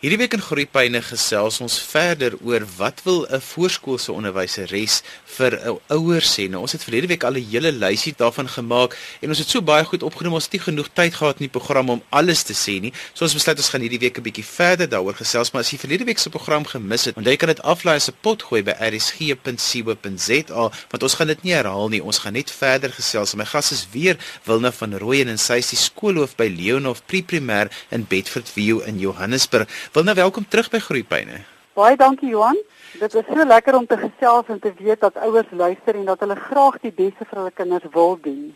Hierdie 0.00 0.16
week 0.16 0.32
in 0.32 0.40
Groepyne 0.40 1.02
gesels 1.04 1.58
ons 1.60 1.74
verder 1.84 2.32
oor 2.40 2.62
wat 2.78 3.02
wil 3.04 3.26
'n 3.28 3.36
voorskoolse 3.36 4.08
onderwyseres 4.12 5.02
vir 5.36 5.52
'n 5.60 5.76
ouer 5.92 6.24
sê. 6.24 6.48
Nou 6.48 6.62
ons 6.62 6.72
het 6.72 6.84
verlede 6.84 7.06
week 7.06 7.22
al 7.22 7.36
'n 7.36 7.44
hele 7.50 7.70
lysie 7.72 8.14
daarvan 8.16 8.48
gemaak 8.48 8.96
en 9.20 9.28
ons 9.28 9.38
het 9.38 9.48
so 9.48 9.60
baie 9.60 9.84
goed 9.84 10.02
opgenoem. 10.02 10.32
Ons 10.32 10.44
het 10.44 10.52
nie 10.52 10.60
genoeg 10.60 10.88
tyd 10.94 11.14
gehad 11.14 11.36
in 11.40 11.48
die 11.48 11.58
program 11.58 11.90
om 11.90 12.02
alles 12.08 12.42
te 12.42 12.54
sê 12.54 12.80
nie. 12.80 12.92
So 13.12 13.24
ons 13.24 13.34
besluit 13.34 13.58
ons 13.58 13.68
gaan 13.68 13.80
hierdie 13.80 13.98
week 13.98 14.16
'n 14.16 14.22
bietjie 14.22 14.44
verder 14.44 14.88
daaroor 14.88 15.14
gesels, 15.14 15.50
maar 15.52 15.62
as 15.62 15.70
jy 15.70 15.78
verlede 15.78 16.04
week 16.04 16.18
se 16.18 16.30
program 16.30 16.64
gemis 16.64 17.04
het, 17.04 17.16
onthou 17.16 17.32
jy 17.32 17.36
kan 17.36 17.48
dit 17.48 17.62
aflaai 17.62 17.96
as 17.96 18.08
'n 18.08 18.14
pot 18.22 18.42
gooi 18.42 18.62
by 18.62 18.72
rsg.co.za, 18.80 20.70
want 20.90 21.02
ons 21.02 21.14
gaan 21.14 21.26
dit 21.26 21.42
nie 21.42 21.52
herhaal 21.52 21.88
nie. 21.88 22.02
Ons 22.02 22.18
gaan 22.18 22.32
net 22.32 22.50
verder 22.50 22.90
gesels. 22.90 23.34
My 23.34 23.44
gas 23.44 23.72
is 23.72 23.86
weer 23.92 24.16
Wilna 24.44 24.72
van 24.72 24.96
Rooyen 24.98 25.28
en 25.28 25.38
sy 25.38 25.58
is 25.58 25.68
die 25.68 25.78
skoolhoof 25.78 26.36
by 26.36 26.48
Leonhof 26.48 27.02
Pre-Primêr 27.06 27.68
in 27.90 28.06
Bedford 28.08 28.48
View 28.48 28.80
in 28.86 28.98
Johannesburg. 28.98 29.68
Wil 29.90 30.04
nou 30.06 30.14
welkom 30.14 30.44
terug 30.46 30.68
by 30.70 30.78
Groepyne. 30.78 31.40
Baie 31.74 31.96
dankie 31.98 32.28
Johan. 32.30 32.58
Dit 33.00 33.14
is 33.18 33.24
so 33.26 33.42
lekker 33.44 33.74
om 33.74 33.88
te 33.90 33.96
gesels 33.98 34.46
en 34.54 34.60
te 34.62 34.70
weet 34.78 35.00
dat 35.02 35.16
ouers 35.18 35.50
luister 35.50 35.98
en 35.98 36.04
dat 36.06 36.22
hulle 36.22 36.36
graag 36.38 36.76
die 36.84 36.92
beste 36.94 37.26
vir 37.26 37.40
hulle 37.40 37.50
kinders 37.50 37.88
wil 37.96 38.14
doen. 38.22 38.52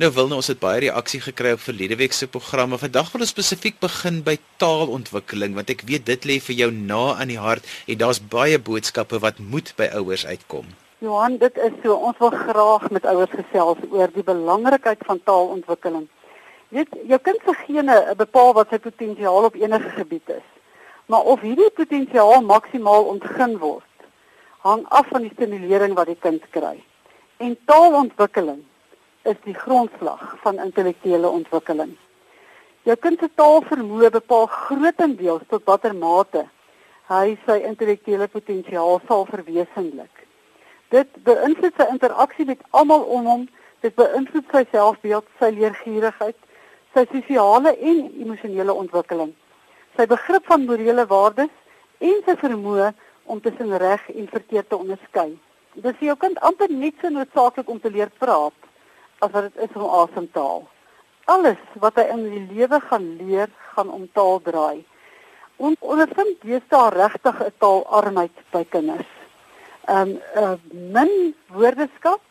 Nou 0.00 0.10
wil 0.16 0.32
nou 0.32 0.38
ons 0.40 0.48
het 0.48 0.62
baie 0.62 0.80
reaksie 0.86 1.20
gekry 1.20 1.52
op 1.58 1.60
verlede 1.60 2.00
week 2.00 2.16
se 2.16 2.30
programme. 2.32 2.80
Vandag 2.80 3.12
wil 3.12 3.26
ons 3.26 3.34
spesifiek 3.36 3.76
begin 3.84 4.22
by 4.24 4.38
taalontwikkeling 4.64 5.60
want 5.60 5.76
ek 5.76 5.84
weet 5.92 6.08
dit 6.08 6.24
lê 6.32 6.40
vir 6.48 6.60
jou 6.64 6.72
na 6.72 7.04
aan 7.20 7.36
die 7.36 7.40
hart 7.44 7.68
en 7.84 8.00
daar's 8.00 8.24
baie 8.24 8.56
boodskappe 8.56 9.20
wat 9.20 9.44
moet 9.44 9.74
by 9.76 9.92
ouers 10.00 10.24
uitkom. 10.24 10.72
Johan, 11.04 11.36
dit 11.36 11.64
is 11.68 11.80
so. 11.84 12.00
Ons 12.00 12.16
wil 12.24 12.32
graag 12.32 12.88
met 12.96 13.04
ouers 13.04 13.40
gesels 13.42 13.90
oor 13.92 14.08
die 14.16 14.24
belangrikheid 14.24 15.04
van 15.04 15.20
taalontwikkeling. 15.20 16.08
Jy 16.72 16.80
weet, 16.80 17.02
jou 17.12 17.24
kind 17.28 17.44
se 17.44 17.60
gene 17.66 18.04
bepaal 18.16 18.56
wat 18.56 18.72
sy 18.72 18.80
potensiaal 18.80 19.52
op 19.52 19.66
enige 19.66 19.98
gebied 20.00 20.40
is. 20.40 20.46
Maar 21.08 21.20
of 21.20 21.40
hierdie 21.40 21.70
potensiaal 21.72 22.42
maksimaal 22.44 23.06
ontgin 23.08 23.54
word, 23.58 23.84
hang 24.60 24.82
af 24.92 25.06
van 25.08 25.22
die 25.24 25.30
stimulering 25.32 25.94
wat 25.96 26.10
die 26.10 26.18
kind 26.20 26.42
kry. 26.52 26.74
En 27.40 27.54
taalontwikkeling 27.70 28.58
is 29.24 29.38
die 29.46 29.54
grondslag 29.56 30.34
van 30.42 30.60
intellektuele 30.60 31.30
ontwikkeling. 31.30 31.94
Jou 32.84 32.98
kind 33.00 33.24
se 33.24 33.30
taalvermoë 33.40 34.12
bepaal 34.18 34.50
grootendeels 34.52 35.48
tot 35.48 35.64
watter 35.64 35.96
mate 35.96 36.44
hy 37.08 37.38
sy 37.46 37.58
intellektuele 37.70 38.28
potensiaal 38.28 39.00
sal 39.08 39.24
verwesenlik. 39.32 40.24
Dit 40.92 41.08
beïnvloed 41.24 41.80
sy 41.80 41.88
interaksie 41.88 42.50
met 42.52 42.60
almal 42.76 43.08
om 43.16 43.32
hom, 43.32 43.50
dit 43.80 43.96
beïnvloed 43.96 44.52
sy 44.52 44.66
selfbeeld, 44.76 45.24
sy 45.40 45.54
leergierigheid, 45.56 46.36
sy 46.92 47.08
sosiale 47.16 47.78
en 47.80 48.08
emosionele 48.20 48.76
ontwikkeling 48.76 49.32
sy 49.98 50.06
begrip 50.06 50.46
van 50.46 50.62
morele 50.62 51.04
waardes 51.10 51.50
en 51.98 52.20
sy 52.22 52.34
vermoë 52.38 52.92
om 53.26 53.40
tussen 53.42 53.72
reg 53.82 54.04
en 54.14 54.28
verkeerd 54.30 54.68
te 54.70 54.78
onderskei. 54.78 55.32
Dit 55.74 55.88
is 55.90 55.98
vir 55.98 56.06
jou 56.12 56.16
kind 56.22 56.38
amper 56.46 56.70
net 56.70 56.94
so 57.02 57.10
noodsaaklik 57.10 57.70
om 57.72 57.80
te 57.82 57.90
leer 57.90 58.12
praat 58.22 58.68
as 59.18 59.32
wat 59.34 59.48
dit 59.48 59.64
is 59.66 59.74
om 59.74 59.88
asemtaal. 60.02 60.62
Alles 61.34 61.58
wat 61.82 61.98
hy 61.98 62.06
in 62.14 62.22
die 62.30 62.44
lewe 62.52 62.78
gaan 62.86 63.08
leer, 63.18 63.50
gaan 63.74 63.90
om 63.90 64.06
taal 64.14 64.38
draai. 64.46 64.84
Ons 65.58 65.82
ondervind 65.82 66.38
deesdae 66.46 66.94
regtig 66.94 67.42
'n 67.42 67.52
taalarmheid 67.58 68.38
by 68.54 68.64
kinders. 68.70 69.10
Um 69.90 70.16
uh 70.38 70.54
min 70.70 71.34
woordeskat 71.50 72.26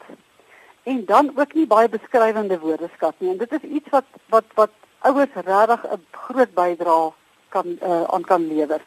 en 0.83 1.05
dan 1.05 1.33
ook 1.35 1.53
nie 1.53 1.67
baie 1.67 1.89
beskrywende 1.89 2.59
woordeskat 2.59 3.15
nie. 3.19 3.31
En 3.31 3.37
dit 3.37 3.51
is 3.51 3.71
iets 3.79 3.89
wat 3.89 4.07
wat 4.29 4.47
wat 4.55 4.73
ouers 5.03 5.35
regtig 5.35 5.83
'n 5.91 6.05
groot 6.11 6.53
bydrae 6.53 7.11
kan 7.49 7.77
uh, 7.81 8.03
aan 8.03 8.23
kan 8.23 8.47
lewer. 8.47 8.81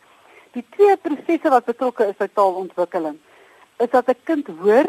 Die 0.52 0.64
twee 0.76 0.96
prosesse 0.96 1.50
wat 1.50 1.64
betrokke 1.64 2.08
is 2.10 2.16
by 2.18 2.26
taalontwikkeling 2.34 3.18
is 3.78 3.90
dat 3.90 4.08
'n 4.08 4.20
kind 4.24 4.46
hoor 4.46 4.88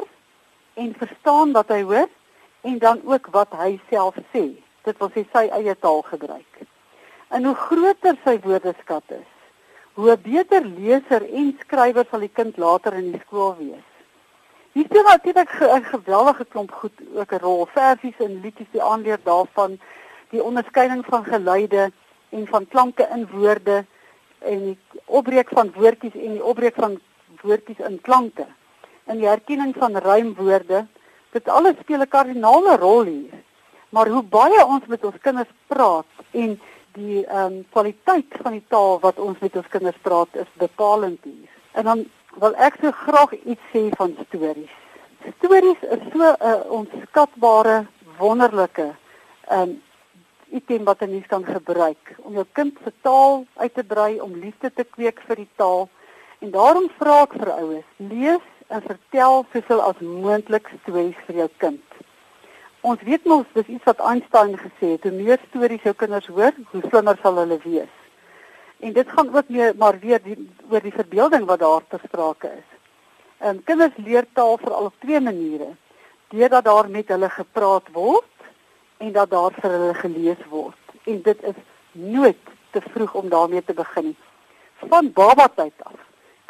en 0.73 0.95
verstaan 0.97 1.51
wat 1.51 1.67
hy 1.67 1.81
hoor 1.83 2.09
en 2.61 2.77
dan 2.77 3.01
ook 3.05 3.27
wat 3.31 3.51
hy 3.51 3.79
self 3.89 4.15
sê. 4.33 4.45
Dit 4.83 4.97
wil 4.97 5.11
sê 5.13 5.25
sy 5.33 5.47
eie 5.47 5.75
taal 5.79 6.01
gebruik. 6.01 6.53
En 7.29 7.43
hoe 7.43 7.55
groter 7.55 8.17
sy 8.23 8.39
woordeskat 8.43 9.03
is, 9.07 9.29
hoe 9.93 10.17
beter 10.17 10.65
leser 10.65 11.23
en 11.33 11.57
skrywer 11.59 12.05
sal 12.09 12.19
die 12.19 12.33
kind 12.33 12.57
later 12.57 12.93
in 12.93 13.11
die 13.11 13.21
skool 13.25 13.55
wees. 13.57 13.87
Hier 14.71 14.85
speel 14.85 15.03
natuurlik 15.03 15.49
'n 15.59 15.83
geweldige 15.83 16.45
klomp 16.45 16.71
goed 16.71 16.97
ook 17.15 17.31
'n 17.31 17.39
rol. 17.39 17.65
Versies 17.65 18.19
en 18.19 18.41
liedjies 18.41 18.71
die 18.71 18.83
aanleer 18.83 19.19
daarvan, 19.23 19.79
die 20.29 20.43
onderskeiding 20.43 21.05
van 21.05 21.23
geluide 21.23 21.91
en 22.31 22.47
van 22.47 22.67
klanke 22.67 23.07
in 23.13 23.27
woorde 23.31 23.85
en 24.39 24.63
die 24.65 24.77
opbreek 25.05 25.49
van 25.53 25.71
woordjies 25.75 26.15
en 26.15 26.37
die 26.37 26.43
opbreek 26.43 26.75
van 26.75 26.97
woordjies 27.41 27.79
in 27.87 27.99
klanke. 28.01 28.47
In 29.11 29.21
die 29.21 29.29
herkenning 29.29 29.73
van 29.77 29.97
rymwoorde, 29.97 30.85
dit 31.31 31.47
alles 31.47 31.79
speel 31.81 32.01
'n 32.01 32.07
kardinale 32.07 32.77
rol 32.77 33.03
hier. 33.03 33.37
Maar 33.89 34.07
hoe 34.07 34.23
baie 34.23 34.65
ons 34.65 34.85
met 34.87 35.05
ons 35.05 35.15
kinders 35.21 35.49
praat 35.67 36.05
en 36.31 36.59
die 36.95 37.25
ehm 37.25 37.45
um, 37.45 37.65
kwaliteit 37.71 38.31
van 38.43 38.51
die 38.51 38.65
taal 38.67 38.99
wat 38.99 39.19
ons 39.19 39.39
met 39.39 39.55
ons 39.55 39.67
kinders 39.67 39.97
praat 40.01 40.35
is 40.35 40.49
bepalend 40.53 41.19
hier. 41.23 41.49
En 41.71 41.83
dan 41.83 42.05
wil 42.39 42.55
ek 42.55 42.77
so 42.81 42.91
graag 42.91 43.33
iets 43.43 43.61
sê 43.73 43.89
van 43.95 44.15
stories. 44.27 44.73
Stories 45.37 45.81
is 45.81 46.03
so 46.11 46.19
'n 46.23 46.35
uh, 46.41 46.71
onskatbare, 46.79 47.85
wonderlike 48.17 48.95
ehm 49.47 49.61
um, 49.61 49.81
item 50.51 50.83
wat 50.83 51.01
'n 51.01 51.09
mens 51.09 51.27
kan 51.27 51.45
gebruik 51.45 52.15
om 52.17 52.33
jou 52.33 52.45
kind 52.51 52.77
se 52.83 52.91
taal 53.01 53.45
uit 53.55 53.73
te 53.73 53.83
brei, 53.83 54.19
om 54.19 54.35
liefde 54.35 54.73
te 54.73 54.83
kweek 54.83 55.21
vir 55.27 55.35
die 55.35 55.49
taal. 55.55 55.89
En 56.39 56.51
daarom 56.51 56.89
vra 56.99 57.21
ek 57.21 57.33
vir 57.33 57.51
ouers, 57.51 57.89
lees 57.97 58.45
en 58.67 58.81
vertel 58.81 59.45
soveel 59.53 59.81
as 59.81 59.99
moontlik 59.99 60.71
stories 60.81 61.19
vir 61.25 61.35
jou 61.35 61.49
kind. 61.57 61.83
Ons 62.81 63.01
weet 63.01 63.25
mos 63.25 63.45
dis 63.53 63.67
iets 63.67 63.83
wat 63.85 63.99
Einstein 63.99 64.55
gesê 64.57 64.95
het, 64.95 65.03
hoe 65.03 65.11
meer 65.11 65.39
stories 65.49 65.83
jou 65.85 65.93
kinders 65.93 66.27
hoor, 66.27 66.55
hoe 66.71 66.81
slimmer 66.89 67.19
sal 67.21 67.37
hulle 67.37 67.59
wees. 67.63 67.93
En 68.79 68.93
dit 68.93 69.09
gaan 69.09 69.29
ook 69.35 69.49
meer 69.49 69.75
maar 69.77 69.99
weer 69.99 70.21
die, 70.23 70.37
oor 70.69 70.81
die 70.81 70.95
verbeelding 70.95 71.45
wat 71.45 71.59
daar 71.59 71.83
ter 71.89 72.01
sprake 72.07 72.49
is. 72.57 72.69
En 73.37 73.63
kinders 73.63 73.93
leer 73.97 74.25
taal 74.33 74.57
veral 74.57 74.89
op 74.89 74.97
twee 75.05 75.19
maniere. 75.19 75.75
Deurdat 76.33 76.65
daar 76.65 76.89
met 76.89 77.07
hulle 77.13 77.29
gepraat 77.29 77.91
word 77.93 78.30
en 79.01 79.11
dat 79.17 79.29
daar 79.29 79.53
vir 79.57 79.73
hulle 79.75 79.93
gelees 79.93 80.43
word. 80.49 80.95
En 81.09 81.21
dit 81.25 81.43
is 81.43 81.59
nooit 81.91 82.53
te 82.71 82.81
vroeg 82.93 83.13
om 83.13 83.29
daarmee 83.29 83.63
te 83.65 83.73
begin 83.73 84.11
nie. 84.11 84.17
Van 84.89 85.11
baba 85.13 85.47
tyd 85.55 85.73
af 85.89 85.99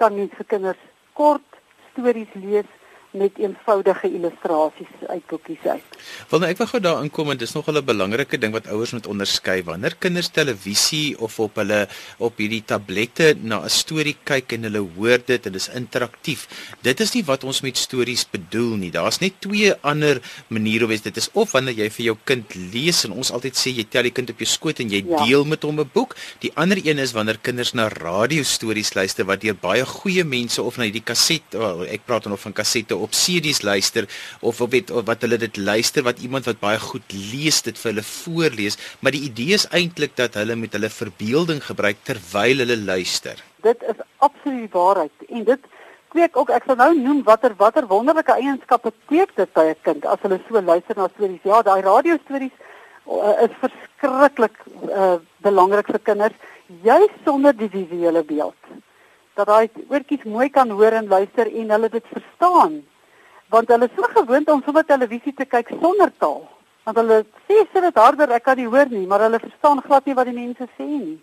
kan 0.02 0.16
mens 0.16 0.34
vir 0.38 0.48
kinders 0.54 0.84
kort 1.14 1.60
stories 1.92 2.32
lees 2.34 2.70
met 3.12 3.32
eenvoudige 3.36 4.08
illustrasies 4.08 4.92
uit 5.08 5.26
boekies 5.28 5.64
uit. 5.66 5.98
Wel 6.30 6.40
nou 6.44 6.50
ek 6.52 6.60
wil 6.62 6.70
gou 6.72 6.82
daarin 6.84 7.12
kom 7.12 7.32
en 7.34 7.40
dis 7.40 7.54
nog 7.54 7.68
'n 7.68 7.84
belangrike 7.86 8.38
ding 8.38 8.54
wat 8.54 8.68
ouers 8.68 8.92
moet 8.92 9.08
onderskei 9.08 9.64
wanneer 9.64 9.96
kinders 10.00 10.30
televisie 10.30 11.20
of 11.20 11.40
op 11.40 11.56
hulle 11.56 11.88
op 12.18 12.38
hierdie 12.38 12.64
tablette 12.66 13.36
na 13.42 13.64
'n 13.64 13.70
storie 13.70 14.16
kyk 14.24 14.54
en 14.54 14.64
hulle 14.64 14.84
hoor 14.96 15.20
dit 15.26 15.46
en 15.46 15.52
dit 15.52 15.62
is 15.62 15.70
interaktief. 15.70 16.48
Dit 16.82 17.00
is 17.00 17.14
nie 17.14 17.24
wat 17.24 17.44
ons 17.44 17.62
met 17.62 17.78
stories 17.78 18.26
bedoel 18.30 18.76
nie. 18.76 18.92
Daar's 18.92 19.20
net 19.20 19.34
twee 19.40 19.74
ander 19.82 20.22
maniere 20.48 20.88
wees 20.88 21.02
dit 21.02 21.18
is 21.18 21.30
of 21.34 21.52
wanneer 21.52 21.74
jy 21.74 21.90
vir 21.90 22.06
jou 22.06 22.18
kind 22.24 22.56
lees 22.56 23.04
en 23.06 23.12
ons 23.12 23.32
altyd 23.32 23.56
sê 23.56 23.76
jy 23.76 23.84
tel 23.90 24.04
die 24.04 24.12
kind 24.12 24.30
op 24.30 24.40
jou 24.40 24.48
skoot 24.48 24.80
en 24.80 24.90
jy 24.90 25.04
ja. 25.08 25.26
deel 25.26 25.46
met 25.46 25.64
hom 25.64 25.80
'n 25.80 25.90
boek. 25.94 26.16
Die 26.40 26.52
ander 26.56 26.78
een 26.78 27.00
is 27.00 27.12
wanneer 27.12 27.38
kinders 27.42 27.74
na 27.74 27.88
radiostories 27.88 28.94
luister 28.94 29.26
wat 29.26 29.42
deur 29.42 29.56
baie 29.56 29.86
goeie 29.86 30.24
mense 30.24 30.62
of 30.62 30.78
na 30.78 30.84
hierdie 30.84 31.04
kaset 31.04 31.56
oh, 31.56 31.84
ek 31.84 32.06
praat 32.06 32.24
dan 32.24 32.34
of 32.34 32.42
van 32.42 32.54
kasette 32.54 33.01
op 33.06 33.16
CD's 33.18 33.62
luister 33.66 34.08
of 34.40 34.62
of 34.62 34.70
weet 34.70 34.92
of 34.92 35.06
wat 35.10 35.26
hulle 35.26 35.40
dit 35.42 35.58
luister 35.58 36.06
wat 36.08 36.20
iemand 36.20 36.48
wat 36.50 36.62
baie 36.62 36.80
goed 36.80 37.16
lees 37.34 37.62
dit 37.68 37.78
vir 37.78 37.92
hulle 37.92 38.06
voorlees, 38.08 38.78
maar 39.00 39.16
die 39.16 39.26
idee 39.28 39.58
is 39.60 39.68
eintlik 39.70 40.16
dat 40.16 40.38
hulle 40.40 40.56
met 40.56 40.74
hulle 40.78 40.90
verbeelding 40.90 41.62
gebruik 41.66 42.02
terwyl 42.08 42.64
hulle 42.64 42.78
luister. 42.78 43.44
Dit 43.68 43.84
is 43.94 44.02
absoluut 44.18 44.74
waarheid 44.74 45.30
en 45.30 45.46
dit 45.52 45.70
kweek 46.12 46.38
ook 46.38 46.52
ek 46.52 46.68
sal 46.68 46.80
nou 46.80 46.92
noem 46.98 47.24
watter 47.28 47.56
watter 47.58 47.88
wonderlike 47.88 48.36
eienskappe 48.36 48.92
kweek 49.12 49.36
dit 49.36 49.54
by 49.54 49.72
'n 49.72 49.82
kind 49.88 50.06
as 50.06 50.22
hulle 50.26 50.40
so 50.48 50.62
luister 50.62 50.98
na 50.98 51.08
stories. 51.16 51.44
Ja, 51.44 51.62
daai 51.62 51.82
radio 51.82 52.18
stories 52.26 52.56
uh, 53.08 53.44
is 53.46 53.54
verskriklik 53.64 54.58
uh, 54.90 55.18
belangrik 55.42 55.88
vir 55.88 56.00
kinders 56.00 56.38
juis 56.84 57.14
sonder 57.26 57.54
die 57.58 57.70
visuele 57.70 58.24
beeld 58.24 58.56
dat 59.40 59.50
hy 59.52 59.68
oortjies 59.90 60.24
mooi 60.28 60.50
kan 60.50 60.70
hoor 60.70 60.96
en 61.00 61.08
luister 61.08 61.48
en 61.48 61.74
hulle 61.76 61.90
dit 61.90 62.08
verstaan 62.14 62.82
want 63.52 63.70
hulle 63.70 63.88
is 63.90 63.96
so 63.96 64.08
gewoond 64.16 64.50
om 64.50 64.64
sommer 64.66 64.86
televisie 64.88 65.34
te 65.36 65.46
kyk 65.46 65.74
sonder 65.82 66.12
taal. 66.24 66.44
Want 66.86 66.98
hulle 67.02 67.18
sê 67.48 67.58
sit 67.74 67.84
dit 67.84 68.00
harder, 68.00 68.32
ek 68.32 68.46
kan 68.48 68.58
nie 68.58 68.70
hoor 68.72 68.90
nie, 68.90 69.06
maar 69.08 69.24
hulle 69.26 69.40
verstaan 69.44 69.82
glad 69.86 70.08
nie 70.08 70.16
wat 70.18 70.30
die 70.30 70.38
mense 70.38 70.68
sê 70.78 70.88
nie. 70.88 71.18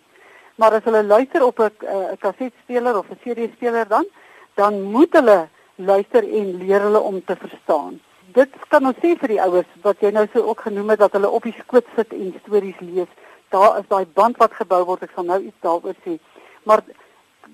Maar 0.59 0.79
as 0.79 0.85
hulle 0.89 1.03
luister 1.07 1.45
op 1.47 1.61
'n 1.61 1.71
'n 1.87 2.19
kasetspeler 2.25 2.99
of 2.99 3.11
'n 3.11 3.21
CD-speler 3.23 3.89
dan, 3.89 4.07
dan 4.55 4.83
moet 4.83 5.13
hulle 5.13 5.49
luister 5.77 6.23
en 6.23 6.57
leer 6.59 6.81
hulle 6.81 7.01
om 7.01 7.25
te 7.25 7.37
verstaan. 7.37 8.01
Dit 8.35 8.51
kan 8.69 8.87
ons 8.87 8.97
sê 9.03 9.17
vir 9.19 9.29
die 9.29 9.43
ouers 9.43 9.71
wat 9.83 10.01
jy 10.01 10.11
nou 10.11 10.27
so 10.33 10.43
ook 10.43 10.61
genoem 10.61 10.91
het 10.91 10.99
dat 10.99 11.13
hulle 11.13 11.31
op 11.31 11.43
die 11.43 11.57
skoot 11.59 11.87
sit 11.97 12.13
en 12.13 12.35
stories 12.45 12.81
lees. 12.81 13.09
Daar 13.49 13.79
is 13.79 13.89
daai 13.89 14.07
band 14.15 14.37
wat 14.37 14.53
gebou 14.53 14.85
word, 14.85 15.03
ek 15.03 15.15
sal 15.15 15.25
nou 15.25 15.41
iets 15.41 15.61
daaroor 15.61 15.97
sê. 16.05 16.19
Maar 16.63 16.83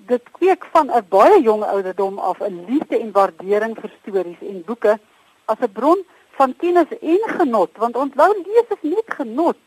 dit 0.05 0.31
kweek 0.31 0.65
van 0.71 0.91
'n 0.91 1.05
baie 1.09 1.41
jong 1.41 1.63
ouderdom 1.63 2.19
af 2.19 2.39
'n 2.39 2.65
liefde 2.67 2.99
en 2.99 3.11
waardering 3.11 3.77
vir 3.79 3.91
stories 4.01 4.41
en 4.41 4.63
boeke 4.65 4.99
as 5.45 5.59
'n 5.59 5.71
bron 5.71 6.05
van 6.29 6.55
kennis 6.55 6.91
en 7.01 7.21
genot, 7.37 7.71
want 7.77 7.95
onthou 7.95 8.33
lees 8.33 8.67
is 8.69 8.81
nie 8.81 9.03
genot. 9.05 9.57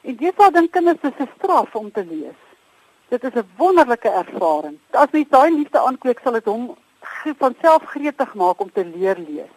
En 0.00 0.16
dit 0.16 0.36
wat 0.36 0.52
dan 0.52 0.70
kinders 0.70 1.02
'n 1.02 1.28
straf 1.36 1.74
om 1.74 1.92
te 1.92 2.04
lees. 2.04 2.38
Dit 3.08 3.24
is 3.24 3.34
'n 3.34 3.48
wonderlike 3.56 4.08
ervaring. 4.08 4.78
As 4.90 5.08
jy 5.12 5.26
daai 5.28 5.50
liefde 5.50 5.78
aankweek, 5.78 6.20
sal 6.22 6.32
dit 6.32 6.44
hom 6.44 6.76
van 7.38 7.54
self 7.62 7.82
gretig 7.84 8.34
maak 8.34 8.60
om 8.60 8.72
te 8.72 8.84
leer 8.84 9.16
lees. 9.28 9.54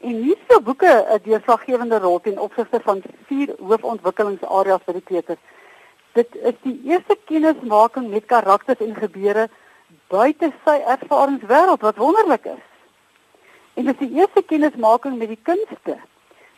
En 0.00 0.14
hier 0.22 0.36
se 0.48 0.60
boeke 0.60 1.06
'n 1.10 1.20
deurslaggewende 1.22 1.98
rol 1.98 2.20
ten 2.20 2.38
opsigte 2.38 2.80
van 2.80 3.02
vier 3.26 3.54
hoofontwikkelingsareas 3.58 4.80
vir 4.84 4.94
die 4.94 5.02
kleuters. 5.02 5.40
Dit 6.14 6.36
is 6.46 6.54
die 6.62 6.76
eerste 6.86 7.16
kennismaking 7.26 8.06
met 8.10 8.28
karakters 8.30 8.82
en 8.84 8.94
gebeure 8.94 9.48
buite 10.12 10.52
sy 10.62 10.76
ervaringswêreld 10.94 11.82
wat 11.82 11.98
wonderlik 11.98 12.46
is. 12.52 12.62
En 13.74 13.88
dit 13.88 13.96
is 13.98 14.06
die 14.06 14.20
eerste 14.20 14.44
kennismaking 14.46 15.18
met 15.18 15.32
die 15.32 15.40
kunste. 15.42 15.96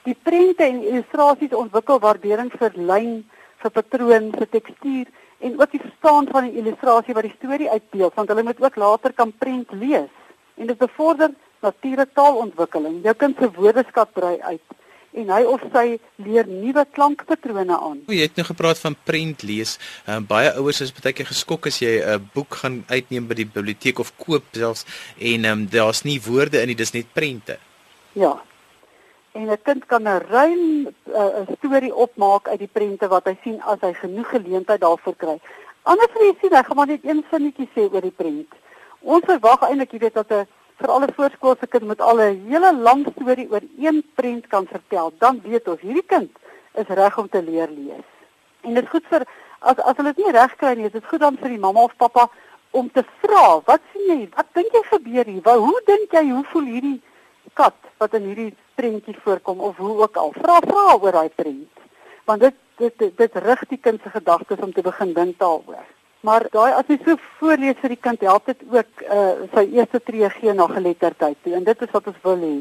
Die 0.04 0.16
prente 0.28 0.66
en 0.66 0.82
illustrasies 0.84 1.56
ontwikkel 1.56 2.02
waardering 2.04 2.52
vir 2.52 2.76
lyn, 2.76 3.16
vir 3.64 3.72
patroon, 3.78 4.28
vir 4.36 4.52
tekstuur 4.52 5.08
en 5.40 5.56
ook 5.56 5.72
die 5.72 5.84
verstaan 5.86 6.28
van 6.36 6.50
die 6.50 6.60
illustrasie 6.60 7.16
wat 7.16 7.24
die 7.24 7.36
storie 7.38 7.72
uitbeeld, 7.72 8.14
want 8.14 8.28
hulle 8.28 8.44
moet 8.44 8.60
ook 8.60 8.76
later 8.76 9.12
kan 9.16 9.32
prent 9.40 9.72
lees. 9.72 10.12
En 10.60 10.68
dit 10.68 10.78
bevorder 10.78 11.32
natuurtaalontwikkeling. 11.64 13.00
Jou 13.04 13.16
kind 13.16 13.40
se 13.40 13.48
woordeskat 13.56 14.12
brei 14.12 14.36
uit 14.40 14.76
en 15.16 15.30
hy 15.32 15.42
of 15.48 15.62
sy 15.72 15.84
leer 16.22 16.48
nuwe 16.48 16.84
klankpatrone 16.96 17.76
aan. 17.76 18.00
O, 18.06 18.14
jy 18.14 18.26
het 18.26 18.36
nou 18.38 18.46
gepraat 18.48 18.80
van 18.82 18.96
prent 19.08 19.44
lees. 19.46 19.76
Um, 20.04 20.26
baie 20.28 20.52
ouers 20.60 20.82
is 20.84 20.92
baie 20.96 21.14
keer 21.16 21.28
geskok 21.30 21.68
as 21.70 21.80
jy 21.80 21.94
'n 22.00 22.08
uh, 22.08 22.18
boek 22.34 22.60
gaan 22.62 22.84
uitneem 22.88 23.28
by 23.28 23.34
die 23.40 23.48
biblioteek 23.48 23.98
of 23.98 24.12
koop 24.16 24.44
selfs 24.52 24.84
en 25.18 25.44
um, 25.44 25.66
daar's 25.72 26.04
nie 26.04 26.20
woorde 26.20 26.60
in 26.60 26.68
nie, 26.68 26.76
dis 26.76 26.92
net 26.92 27.08
prente. 27.12 27.58
Ja. 28.12 28.36
En 29.32 29.50
'n 29.50 29.62
kind 29.62 29.86
kan 29.86 30.02
'n 30.02 30.20
ruim 30.28 30.64
'n 30.86 30.94
uh, 31.12 31.46
storie 31.58 31.94
opmaak 31.94 32.48
uit 32.48 32.58
die 32.58 32.72
prente 32.72 33.08
wat 33.08 33.24
hy 33.24 33.36
sien 33.42 33.60
as 33.62 33.80
hy 33.80 33.92
genoeg 33.92 34.28
geleentheid 34.28 34.80
daarvoor 34.80 35.16
kry. 35.16 35.40
Anders 35.82 36.12
jy 36.20 36.34
sien 36.40 36.54
hy 36.54 36.62
gaan 36.62 36.76
maar 36.76 36.86
net 36.86 37.04
een 37.04 37.24
sinnetjie 37.30 37.68
sê 37.74 37.88
oor 37.92 38.00
die 38.00 38.16
prent. 38.16 38.52
Ons 39.00 39.24
verwag 39.24 39.62
eintlik 39.62 39.92
jy 39.92 39.98
weet 39.98 40.14
dat 40.14 40.30
'n 40.30 40.46
vir 40.80 40.92
alle 40.92 41.08
voorskoolse 41.16 41.66
kind 41.66 41.86
met 41.88 42.00
al 42.00 42.20
'n 42.20 42.48
hele 42.50 42.72
lang 42.88 43.06
storie 43.12 43.48
oor 43.50 43.64
een 43.78 44.02
prent 44.14 44.46
kan 44.46 44.66
vertel, 44.66 45.12
dan 45.18 45.40
weet 45.44 45.68
ons 45.68 45.80
hierdie 45.80 46.06
kind 46.06 46.30
is 46.74 46.88
reg 46.88 47.18
om 47.18 47.28
te 47.28 47.42
leer 47.42 47.68
lees. 47.68 48.08
En 48.60 48.74
dit 48.74 48.84
is 48.84 48.90
goed 48.90 49.06
vir 49.08 49.26
as 49.60 49.78
as 49.78 49.96
hulle 49.96 50.12
dit 50.12 50.24
nie 50.24 50.32
reg 50.32 50.56
kry 50.56 50.74
nie, 50.74 50.86
is 50.86 50.92
dit 50.92 51.06
goed 51.06 51.20
dan 51.20 51.36
vir 51.36 51.48
die 51.48 51.58
mamma 51.58 51.80
of 51.80 51.96
pappa 51.96 52.28
om 52.70 52.90
te 52.92 53.04
vra, 53.22 53.60
wat 53.64 53.80
sien 53.92 54.06
jy? 54.10 54.28
Wat 54.36 54.46
dink 54.52 54.72
jy 54.72 54.82
gebeur 54.90 55.24
hier? 55.24 55.42
Wat 55.42 55.58
hoe 55.58 55.80
dink 55.86 56.12
jy 56.12 56.24
hoe 56.30 56.44
voel 56.52 56.68
hierdie 56.74 57.00
kat 57.54 57.74
wat 57.98 58.14
in 58.14 58.28
hierdie 58.28 58.54
prentjie 58.74 59.16
voorkom 59.24 59.60
of 59.60 59.76
hoe 59.76 59.96
ook 60.02 60.16
al? 60.16 60.32
Vra 60.36 60.60
vra 60.66 60.86
oor 60.96 61.12
daai 61.12 61.28
prent. 61.28 61.84
Want 62.24 62.40
dit 62.40 62.54
dit 62.76 62.98
dit, 62.98 63.16
dit 63.16 63.36
rig 63.48 63.68
die 63.68 63.80
kind 63.80 64.02
se 64.02 64.10
gedagtes 64.10 64.60
om 64.60 64.72
te 64.72 64.82
begin 64.82 65.14
dink 65.16 65.38
daaroor. 65.38 65.86
Maar 66.20 66.46
daai 66.50 66.72
as 66.72 66.88
jy 66.88 66.98
so 67.04 67.16
voorlees 67.38 67.78
vir 67.82 67.92
die 67.94 68.00
kind, 68.00 68.20
help 68.20 68.46
dit 68.46 68.62
ook 68.72 69.02
uh 69.10 69.48
sy 69.54 69.66
eerste 69.76 70.00
tree 70.00 70.30
gee 70.38 70.52
na 70.52 70.66
geletterdheid 70.66 71.36
toe 71.42 71.54
en 71.54 71.64
dit 71.64 71.82
is 71.82 71.92
wat 71.92 72.06
ons 72.06 72.22
wil 72.22 72.40
hê. 72.42 72.56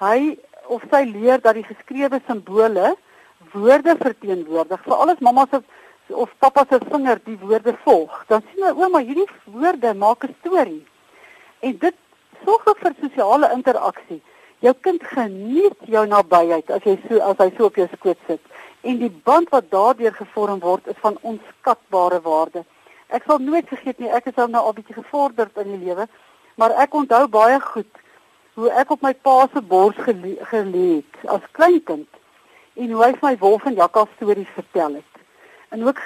Hy 0.00 0.18
of 0.70 0.82
sy 0.90 1.04
leer 1.10 1.40
dat 1.42 1.54
die 1.58 1.66
geskrewe 1.66 2.20
simbole 2.26 2.94
woorde 3.52 3.96
verteenwoordig. 3.98 4.82
Vir 4.84 4.96
alles 4.96 5.22
mamma 5.24 5.46
se 5.50 5.62
of 6.10 6.30
pappa 6.38 6.64
se 6.68 6.80
vinger 6.90 7.20
die 7.24 7.38
woorde 7.38 7.74
volg. 7.84 8.24
Dan 8.28 8.42
sien 8.50 8.66
hy 8.66 8.72
ouma 8.74 9.02
hierdie 9.04 9.28
woorde 9.44 9.94
maak 9.94 10.24
'n 10.24 10.34
storie. 10.40 10.84
En 11.60 11.78
dit 11.78 11.96
sorg 12.44 12.66
ook 12.66 12.78
vir 12.78 12.94
sosiale 13.00 13.52
interaksie. 13.52 14.22
Jou 14.58 14.74
kind 14.80 15.02
geniet 15.02 15.78
jou 15.86 16.06
nabyheid 16.06 16.70
as 16.70 16.82
jy 16.84 16.98
so 17.08 17.20
as 17.20 17.38
hy 17.38 17.50
so 17.56 17.64
op 17.64 17.76
jou 17.76 17.88
skoot 17.94 18.18
sit. 18.26 18.40
En 18.82 18.98
die 18.98 19.12
band 19.24 19.48
wat 19.50 19.70
daardeur 19.70 20.12
gevorm 20.12 20.60
word 20.60 20.86
is 20.86 21.00
van 21.00 21.18
onskatbare 21.22 22.20
waarde. 22.20 22.64
Ek 23.10 23.26
sal 23.26 23.40
nooit 23.42 23.68
vergeet 23.68 23.98
nie, 23.98 24.10
ek 24.10 24.30
is 24.30 24.38
al 24.38 24.50
nou 24.52 24.62
al 24.64 24.76
bietjie 24.76 24.94
gevorderd 24.94 25.56
in 25.58 25.72
die 25.72 25.82
lewe, 25.88 26.06
maar 26.60 26.74
ek 26.82 26.94
onthou 26.94 27.26
baie 27.28 27.58
goed 27.72 28.00
hoe 28.58 28.70
ek 28.76 28.90
op 28.94 29.02
my 29.02 29.12
pa 29.26 29.46
se 29.52 29.62
bors 29.62 29.98
gelê 30.04 30.36
het 30.52 31.28
as 31.34 31.44
kleinkind 31.56 32.08
en 32.76 32.92
hoe 32.94 33.04
hy 33.04 33.12
my 33.22 33.32
wolf 33.40 33.66
en 33.66 33.78
jakkals 33.78 34.12
stories 34.16 34.50
vertel 34.54 34.98
het. 35.00 35.22
En 35.70 35.84
ook 35.86 35.98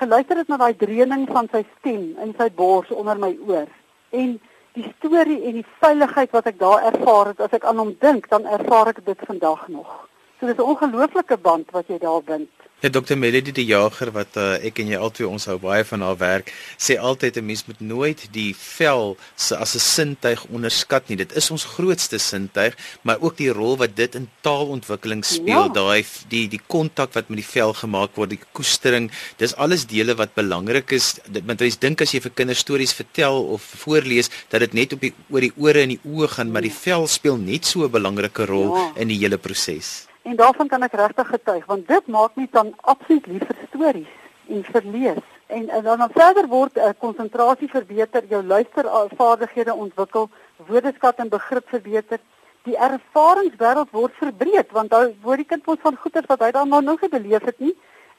geluister 0.00 0.36
het 0.36 0.48
na 0.48 0.58
daai 0.60 0.76
dreuning 0.76 1.24
van 1.32 1.48
sy 1.52 1.62
stem 1.78 2.12
in 2.22 2.34
sy 2.38 2.48
bors 2.52 2.90
onder 2.92 3.18
my 3.20 3.32
oor. 3.48 3.68
En 4.10 4.36
die 4.76 4.84
storie 4.96 5.38
en 5.48 5.60
die 5.60 5.68
veiligheid 5.80 6.34
wat 6.36 6.50
ek 6.52 6.58
daar 6.60 6.84
ervaar 6.92 7.32
het, 7.32 7.40
as 7.40 7.54
ek 7.56 7.64
aan 7.64 7.80
hom 7.80 7.94
dink, 8.00 8.28
dan 8.32 8.44
ervaar 8.58 8.92
ek 8.92 9.00
dit 9.06 9.24
vandag 9.28 9.68
nog. 9.72 9.94
So 10.38 10.46
dis 10.46 10.56
'n 10.56 10.68
ongelooflike 10.72 11.36
band 11.36 11.70
wat 11.70 11.86
jy 11.88 11.98
daar 11.98 12.22
bind. 12.22 12.50
Ja 12.84 12.90
Dr 12.92 13.16
Melody 13.16 13.54
die 13.56 13.64
jager 13.64 14.10
wat 14.12 14.36
uh, 14.36 14.58
ek 14.60 14.82
en 14.82 14.90
jy 14.92 14.98
albei 15.00 15.24
ons 15.24 15.46
hou 15.48 15.54
baie 15.56 15.84
van 15.88 16.02
haar 16.04 16.18
werk 16.20 16.50
sê 16.76 16.98
altyd 17.00 17.38
'n 17.40 17.46
mens 17.48 17.62
moet 17.64 17.80
nooit 17.80 18.26
die 18.34 18.52
vel 18.52 19.16
se 19.34 19.56
as 19.56 19.72
'n 19.74 19.80
sintuig 19.80 20.44
onderskat 20.52 21.08
nie. 21.08 21.16
Dit 21.16 21.32
is 21.32 21.50
ons 21.50 21.64
grootste 21.64 22.18
sintuig, 22.18 22.76
maar 23.02 23.16
ook 23.20 23.36
die 23.36 23.48
rol 23.48 23.78
wat 23.80 23.96
dit 23.96 24.14
in 24.14 24.28
taalontwikkeling 24.42 25.24
speel, 25.24 25.72
ja. 25.72 25.72
daai 25.72 26.04
die 26.28 26.48
die 26.48 26.60
kontak 26.66 27.14
wat 27.14 27.30
met 27.30 27.40
die 27.40 27.50
vel 27.54 27.72
gemaak 27.72 28.12
word, 28.14 28.30
die 28.30 28.44
koestering, 28.52 29.10
dis 29.38 29.56
alles 29.56 29.86
dele 29.86 30.14
wat 30.14 30.34
belangrik 30.34 30.92
is. 30.92 31.16
Dit 31.32 31.46
want 31.46 31.60
jy 31.60 31.72
dink 31.80 32.02
as 32.02 32.12
jy 32.12 32.20
vir 32.20 32.34
kinders 32.34 32.60
stories 32.60 32.92
vertel 32.92 33.40
of 33.56 33.62
voorlees 33.62 34.28
dat 34.50 34.60
dit 34.60 34.74
net 34.74 34.92
op 34.92 35.00
die 35.00 35.14
oor 35.30 35.40
die 35.40 35.56
ore 35.56 35.80
en 35.80 35.96
die 35.96 36.04
oë 36.04 36.28
gaan, 36.28 36.52
maar 36.52 36.62
die 36.62 36.76
vel 36.84 37.06
speel 37.06 37.36
net 37.36 37.64
so 37.64 37.88
'n 37.88 37.90
belangrike 37.90 38.44
rol 38.44 38.76
ja. 38.76 38.92
in 38.96 39.08
die 39.08 39.18
hele 39.18 39.38
proses. 39.38 40.06
En 40.26 40.36
daarvan 40.36 40.68
kan 40.68 40.82
ek 40.82 40.94
regtig 40.98 41.28
getuig 41.30 41.66
want 41.70 41.88
dit 41.88 42.06
maak 42.10 42.34
my 42.34 42.48
dan 42.50 42.72
absoluut 42.92 43.26
lief 43.30 43.42
vir 43.46 43.58
stories 43.68 44.14
en 44.50 44.62
vir 44.68 44.86
lees. 44.94 45.26
En, 45.46 45.68
en 45.68 45.82
dan 45.82 45.98
dan 46.02 46.14
verder 46.14 46.48
word 46.50 46.78
uh, 46.78 46.88
konsentrasie 46.98 47.68
verbeter, 47.70 48.24
jou 48.28 48.40
luistervaardighede 48.42 49.74
ontwikkel, 49.74 50.26
woordeskat 50.66 51.22
en 51.22 51.30
begrip 51.30 51.68
verbeter. 51.70 52.18
Die 52.66 52.74
ervaringswêreld 52.74 53.92
word 53.94 54.16
verbreed 54.18 54.72
want 54.74 54.90
dan 54.90 55.12
word 55.22 55.44
die 55.44 55.50
kind 55.52 55.62
mos 55.66 55.78
van 55.84 55.98
goeie 56.02 56.22
wat 56.26 56.42
hy 56.42 56.50
dan 56.56 56.74
nog 56.74 56.82
nooit 56.88 57.06
beleef 57.12 57.46
het 57.46 57.62
nie 57.62 57.76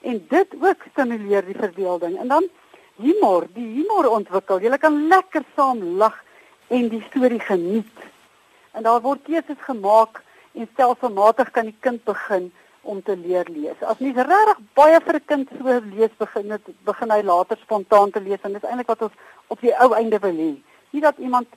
en 0.08 0.22
dit 0.30 0.56
ook 0.62 0.86
stimuleer 0.92 1.44
die 1.44 1.58
verbeelding. 1.60 2.16
En 2.24 2.32
dan 2.32 2.48
humor, 3.04 3.50
die 3.54 3.68
humor 3.74 4.08
ontwikkel. 4.14 4.64
Jy 4.64 4.80
kan 4.80 5.02
lekker 5.12 5.44
saam 5.58 5.84
lag 6.00 6.16
en 6.72 6.88
die 6.94 7.04
storie 7.10 7.42
geniet. 7.44 8.08
En 8.72 8.88
daar 8.88 9.04
word 9.04 9.28
keuses 9.28 9.60
gemaak 9.68 10.24
en 10.58 10.70
stelselmatig 10.74 11.52
kan 11.56 11.70
die 11.70 11.78
kind 11.86 12.04
begin 12.04 12.52
om 12.82 13.02
te 13.04 13.18
leer 13.18 13.48
lees. 13.52 13.80
As 13.84 14.00
mens 14.00 14.16
regtig 14.16 14.60
baie 14.80 15.00
vir 15.06 15.16
'n 15.20 15.26
kind 15.32 15.50
so 15.58 15.80
lees 15.96 16.14
begin 16.18 16.52
het, 16.52 16.66
begin 16.86 17.12
hy 17.12 17.22
later 17.22 17.58
spontaan 17.58 18.12
te 18.12 18.22
lees 18.22 18.44
en 18.44 18.54
dit 18.54 18.64
is 18.64 18.70
eintlik 18.70 18.88
wat 18.88 19.02
ons 19.02 19.18
op 19.48 19.62
die 19.62 19.76
ou 19.84 19.94
einde 19.94 20.20
wil 20.20 20.38
hê. 20.46 20.54
Nie 20.92 21.02
dat 21.02 21.18
iemand 21.18 21.48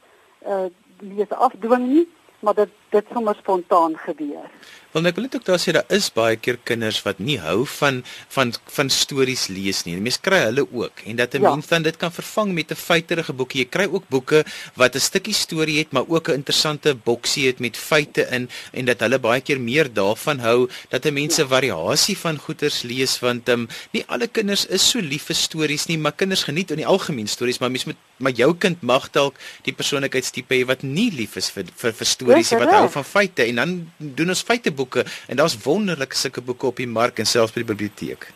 uh 0.47 0.69
lees 1.01 1.31
afdwing 1.31 1.87
nie, 1.89 2.09
maar 2.41 2.55
dit 2.55 2.69
dit 2.91 3.05
sommer 3.13 3.37
spontaan 3.39 3.97
gebeur. 4.07 4.47
Want 4.91 5.07
ek 5.07 5.15
wil 5.15 5.29
net 5.29 5.37
ook 5.39 5.45
daar 5.47 5.61
sê 5.63 5.73
daar 5.75 5.93
is 5.95 6.09
baie 6.11 6.35
keer 6.35 6.57
kinders 6.67 6.99
wat 7.07 7.21
nie 7.23 7.39
hou 7.39 7.63
van 7.79 8.01
van 8.35 8.51
van 8.75 8.89
stories 8.91 9.47
lees 9.47 9.85
nie. 9.87 9.95
Mense 10.03 10.19
kry 10.25 10.41
hulle 10.49 10.65
ook 10.67 11.05
en 11.07 11.17
dat 11.21 11.35
'n 11.35 11.43
ja. 11.43 11.55
mens 11.55 11.69
dan 11.71 11.83
dit 11.83 11.97
kan 11.97 12.11
vervang 12.11 12.51
met 12.53 12.73
'n 12.73 12.75
feiterige 12.75 13.33
boekie. 13.33 13.61
Jy 13.63 13.69
kry 13.71 13.87
ook 13.87 14.09
boeke 14.09 14.45
wat 14.75 14.95
'n 14.95 15.01
stukkie 15.01 15.35
storie 15.35 15.79
het, 15.79 15.93
maar 15.93 16.09
ook 16.09 16.29
'n 16.29 16.43
interessante 16.43 16.95
boksie 16.95 17.47
het 17.47 17.61
met 17.61 17.77
feite 17.77 18.27
in 18.31 18.49
en 18.73 18.85
dat 18.85 19.01
hulle 19.01 19.19
baie 19.19 19.41
keer 19.41 19.61
meer 19.61 19.93
daarvan 19.93 20.39
hou 20.39 20.69
dat 20.89 21.07
'n 21.07 21.15
mens 21.15 21.39
'n 21.39 21.43
ja. 21.43 21.49
variasie 21.49 22.19
van 22.19 22.39
goeters 22.39 22.83
lees 22.83 23.19
want 23.21 23.49
um, 23.49 23.69
nie 23.93 24.05
alle 24.07 24.27
kinders 24.27 24.67
is 24.67 24.91
so 24.91 24.99
lief 24.99 25.23
vir 25.23 25.37
stories 25.37 25.87
nie, 25.87 25.99
maar 25.99 26.13
kinders 26.13 26.43
geniet 26.43 26.71
in 26.71 26.77
die 26.77 26.87
algemeen 26.87 27.29
stories, 27.29 27.59
maar 27.59 27.71
mens 27.71 27.85
moet 27.85 27.97
maar 28.21 28.33
jou 28.37 28.55
kind 28.59 28.83
mag 28.83 29.11
dalk 29.11 29.39
die 29.63 29.73
persoonlikheidstipe 29.73 30.55
hê 30.55 30.67
wat 30.69 30.83
nie 30.83 31.09
lief 31.15 31.37
is 31.41 31.51
vir 31.55 31.65
vir, 31.77 31.93
vir 31.93 32.07
stories 32.07 32.51
nie, 32.53 32.59
wat 32.61 32.73
hou 32.81 32.91
van 32.97 33.05
feite 33.05 33.47
en 33.47 33.63
dan 33.63 33.73
doen 33.99 34.35
ons 34.35 34.43
feite 34.43 34.73
boeke 34.73 35.05
en 35.29 35.37
daar's 35.37 35.59
wonderlike 35.65 36.17
sulke 36.17 36.41
boeke 36.41 36.67
op 36.67 36.77
die 36.77 36.89
mark 36.89 37.19
en 37.19 37.27
selfs 37.27 37.55
by 37.55 37.63
die 37.63 37.73
biblioteek. 37.73 38.31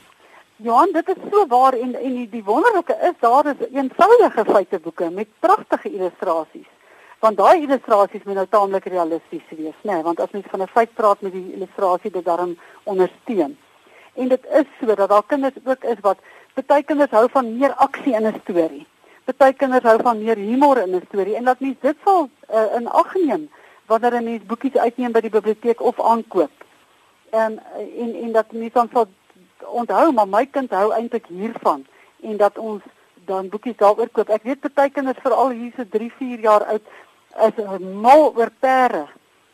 Johan, 0.62 0.92
dit 0.92 1.08
is 1.08 1.22
so 1.30 1.46
waar 1.50 1.74
en 1.74 1.94
en 1.98 2.14
die, 2.14 2.28
die 2.30 2.44
wonderlike 2.44 2.94
is 3.08 3.16
daar 3.20 3.46
is 3.50 3.66
eenvoudige 3.72 4.44
feiteboeke 4.44 5.10
met 5.10 5.28
pragtige 5.40 5.90
illustrasies. 5.90 6.70
Want 7.18 7.36
daai 7.36 7.64
illustrasies 7.64 8.22
moet 8.24 8.38
nou 8.38 8.46
taamlik 8.50 8.86
realisties 8.92 9.42
wees, 9.50 9.74
né? 9.82 9.92
Nee, 9.92 10.02
want 10.02 10.20
as 10.20 10.30
mens 10.30 10.46
van 10.50 10.62
'n 10.62 10.70
feit 10.72 10.94
praat 10.94 11.20
met 11.20 11.32
die 11.32 11.52
illustrasie 11.56 12.10
dit 12.10 12.24
daarom 12.24 12.58
ondersteun. 12.82 13.58
En 14.14 14.28
dit 14.28 14.46
is 14.60 14.66
so 14.80 14.94
dat 14.94 15.08
daar 15.08 15.26
kinders 15.26 15.54
ook 15.64 15.84
is 15.84 16.00
wat 16.00 16.18
baie 16.66 16.82
kinders 16.82 17.10
hou 17.10 17.28
van 17.30 17.58
meer 17.58 17.74
aksie 17.74 18.14
in 18.14 18.26
'n 18.26 18.40
storie. 18.42 18.86
Baie 19.36 19.52
kinders 19.52 19.82
hou 19.82 19.98
van 20.02 20.22
meer 20.22 20.36
humor 20.36 20.78
in 20.78 20.94
'n 20.94 21.04
storie 21.08 21.36
en 21.36 21.44
dat 21.44 21.60
mens 21.60 21.76
dit 21.80 21.96
sal 22.04 22.28
uh, 22.54 22.74
in 22.76 22.88
ag 22.88 23.14
neem 23.14 23.48
wanneer 23.86 24.14
'n 24.20 24.24
mens 24.24 24.46
boekies 24.46 24.76
uitneem 24.76 25.12
by 25.12 25.20
die 25.20 25.30
biblioteek 25.30 25.80
of 25.80 26.00
aankoop. 26.00 26.50
En 27.30 27.62
en 27.98 28.14
en 28.14 28.32
dat 28.32 28.52
mense 28.52 28.72
dan 28.72 28.88
sal 28.92 29.06
onthou 29.66 30.12
maar 30.12 30.28
my 30.28 30.46
kind 30.46 30.70
hou 30.70 30.92
eintlik 30.92 31.26
hiervan 31.26 31.86
en 32.20 32.36
dat 32.36 32.58
ons 32.58 32.82
dan 33.24 33.48
boekies 33.48 33.76
daaroor 33.76 34.08
koop. 34.08 34.28
Ek 34.28 34.42
weet 34.42 34.74
baie 34.74 34.90
kinders 34.90 35.18
veral 35.22 35.50
hier 35.50 35.72
so 35.76 35.84
3, 35.90 36.12
4 36.18 36.40
jaar 36.40 36.64
oud 36.64 36.82
is 37.46 37.80
mal 37.80 38.32
oor 38.36 38.50
perde. 38.60 39.06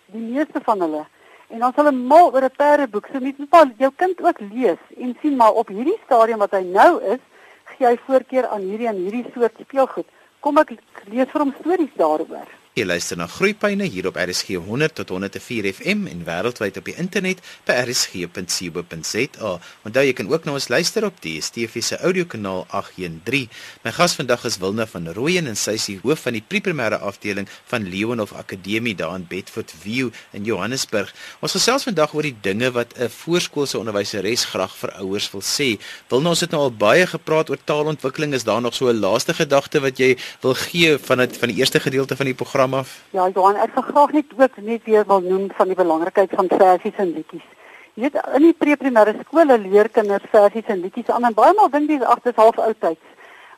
Die 0.07 0.21
meeste 0.21 0.61
van 0.63 0.81
hulle. 0.81 1.07
En 1.49 1.59
dan 1.59 1.73
sal 1.75 1.85
hulle 1.85 1.97
mal 1.97 2.33
oor 2.33 2.45
'n 2.45 2.57
perdeboek. 2.57 3.07
So 3.13 3.19
net 3.19 3.39
net 3.39 3.75
jou 3.79 3.93
kind 3.97 4.23
ook 4.23 4.41
lees 4.41 4.83
en 4.97 5.17
sien 5.23 5.37
maar 5.37 5.53
op 5.53 5.69
hierdie 5.69 5.99
stadium 6.05 6.39
wat 6.39 6.51
hy 6.51 6.63
nou 6.63 7.03
is, 7.03 7.23
gee 7.65 7.87
hy 7.87 7.97
voorkeur 8.07 8.47
aan 8.49 8.61
hierdie 8.61 8.89
en 8.89 8.97
hierdie 8.97 9.27
soort 9.35 9.55
speelgoed. 9.61 10.07
Kom 10.41 10.59
ek 10.59 10.71
lees 11.05 11.29
vir 11.29 11.41
hom 11.41 11.55
stories 11.61 11.95
daaroor. 11.97 12.60
Jy 12.81 12.87
luister 12.89 13.19
na 13.21 13.27
Groepyne 13.29 13.85
hier 13.93 14.07
op 14.09 14.17
RSG 14.17 14.57
100 14.57 14.95
tot 14.97 15.11
104 15.13 15.67
FM 15.75 16.07
en 16.09 16.23
wêreldwyd 16.25 16.79
op 16.81 16.87
die 16.89 16.95
internet 16.97 17.43
by 17.69 17.75
rsg.co.za. 17.83 19.51
Onthou 19.85 20.05
jy 20.07 20.15
kan 20.17 20.31
ook 20.31 20.47
na 20.49 20.55
ons 20.57 20.71
luister 20.73 21.05
op 21.05 21.19
die 21.21 21.35
DSTV 21.37 21.83
se 21.85 21.99
audiokanaal 22.01 22.65
813. 22.73 23.51
My 23.85 23.93
gas 23.93 24.15
vandag 24.17 24.47
is 24.49 24.57
Wilna 24.63 24.87
van 24.89 25.11
Rooyen 25.13 25.51
en 25.51 25.59
sy 25.61 25.75
is 25.77 25.89
die 25.91 25.99
hoof 26.01 26.25
van 26.25 26.39
die 26.39 26.45
primêre 26.55 27.03
afdeling 27.05 27.51
van 27.69 27.85
Leonhof 27.85 28.33
Akademie 28.33 28.95
daar 28.97 29.19
in 29.19 29.29
Bedford 29.29 29.75
View 29.83 30.09
in 30.33 30.49
Johannesburg. 30.49 31.13
Ons 31.45 31.59
gesels 31.59 31.85
vandag 31.85 32.17
oor 32.17 32.25
die 32.25 32.37
dinge 32.49 32.73
wat 32.73 32.97
'n 32.97 33.13
voorskoolse 33.13 33.77
onderwyseres 33.77 34.47
graag 34.55 34.73
vir 34.81 34.91
ouers 35.05 35.29
wil 35.37 35.45
sê. 35.45 35.77
Wilna, 36.09 36.33
ons 36.33 36.41
het 36.41 36.51
nou 36.51 36.63
al 36.63 36.73
baie 36.73 37.05
gepraat 37.07 37.51
oor 37.51 37.61
taalontwikkeling. 37.65 38.33
Is 38.33 38.49
daar 38.49 38.63
nog 38.63 38.75
so 38.75 38.89
'n 38.89 39.01
laaste 39.05 39.35
gedagte 39.35 39.81
wat 39.81 39.99
jy 39.99 40.17
wil 40.41 40.55
gee 40.55 40.97
van 40.99 41.19
dit 41.19 41.37
van 41.37 41.49
die 41.49 41.59
eerste 41.59 41.81
gedeelte 41.81 42.17
van 42.17 42.27
die 42.27 42.35
program? 42.35 42.70
Program 42.71 42.75
af? 42.75 43.05
Ja, 43.11 43.29
Johan, 43.29 43.57
ek 43.57 43.75
wil 43.75 43.83
graag 43.83 44.13
net 44.13 44.33
ook 44.37 44.57
net 44.57 44.85
weer 44.85 45.07
wil 45.07 45.21
noem 45.21 45.51
van 45.55 45.67
die 45.67 45.77
belangrikheid 45.77 46.31
van 46.35 46.49
versies 46.49 46.97
en 46.97 47.13
liedjies. 47.15 47.47
Jy 47.95 48.03
weet, 48.03 48.19
in 48.37 48.43
die 48.47 48.55
pre-primêre 48.55 49.15
skole 49.25 49.59
leer 49.59 49.89
kinders 49.89 50.27
versies 50.31 50.69
en 50.69 50.81
liedjies 50.81 51.11
aan 51.11 51.25
en 51.25 51.35
baie 51.35 51.55
maal 51.55 51.71
dink 51.71 51.91
jy 51.91 52.01
ag, 52.03 52.23
dit 52.23 52.33
is 52.33 52.43
half 52.43 52.59
oudtyds. 52.59 53.07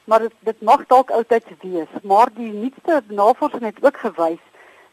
Maar 0.05 0.27
dit 0.27 0.35
dit 0.49 0.63
mag 0.63 0.87
dalk 0.89 1.11
oudtyds 1.11 1.59
wees, 1.63 1.93
maar 2.03 2.33
die 2.35 2.53
nuutste 2.53 3.03
navorsing 3.09 3.65
het 3.69 3.83
ook 3.85 3.99
gewys 4.05 4.43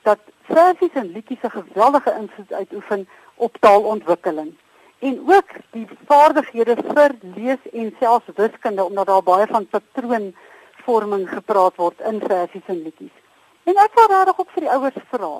dat 0.03 0.19
versies 0.49 0.95
en 0.95 1.11
liedjies 1.13 1.43
'n 1.43 1.55
geweldige 1.55 2.15
invloed 2.19 2.53
uitoefen 2.53 3.07
op 3.35 3.57
taalontwikkeling 3.59 4.53
en 4.99 5.19
ook 5.27 5.49
die 5.71 5.88
vaardighede 6.07 6.75
vir 6.75 7.15
lees 7.35 7.63
en 7.71 7.95
selfs 7.99 8.35
wiskunde 8.35 8.83
omdat 8.83 9.07
daar 9.07 9.23
baie 9.23 9.47
van 9.47 9.67
patroonvorming 9.67 11.29
gepraat 11.29 11.75
word 11.75 11.99
in 11.99 12.19
versies 12.19 12.67
en 12.67 12.83
liedjies. 12.83 13.15
En 13.63 13.78
ek 13.78 13.94
wou 13.94 14.08
regtig 14.08 14.39
ook 14.39 14.51
vir 14.56 14.66
die 14.66 14.74
ouers 14.75 15.00
vra 15.12 15.34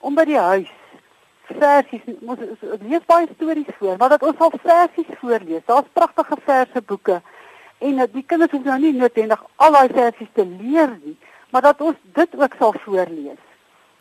om 0.00 0.14
by 0.14 0.24
die 0.24 0.38
huis 0.38 0.70
versies 1.58 2.04
moet 2.20 2.40
lees 2.80 3.04
baie 3.06 3.28
stories 3.34 3.70
voor, 3.78 3.96
maar 3.98 4.08
dat 4.14 4.22
ons 4.22 4.38
al 4.38 4.52
versies 4.62 5.10
voorlees. 5.20 5.64
Daar's 5.66 5.88
pragtige 5.92 6.36
verse 6.44 6.82
boeke 6.82 7.20
en 7.78 8.02
die 8.12 8.24
kinders 8.26 8.52
hoef 8.52 8.64
nou 8.64 8.78
nie 8.78 8.92
noodwendig 8.92 9.42
al 9.56 9.72
daai 9.72 9.88
versies 9.96 10.28
te 10.36 10.44
leer 10.44 10.92
nie, 11.02 11.16
maar 11.50 11.64
dat 11.64 11.80
ons 11.80 11.96
dit 12.18 12.36
ook 12.36 12.54
sal 12.58 12.74
voorlees. 12.84 13.40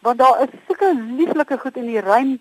Want 0.05 0.19
daar 0.19 0.43
is 0.43 0.55
sulke 0.67 0.93
lieflike 0.95 1.57
goed 1.57 1.77
in 1.77 1.87
die 1.87 2.03
rym 2.03 2.37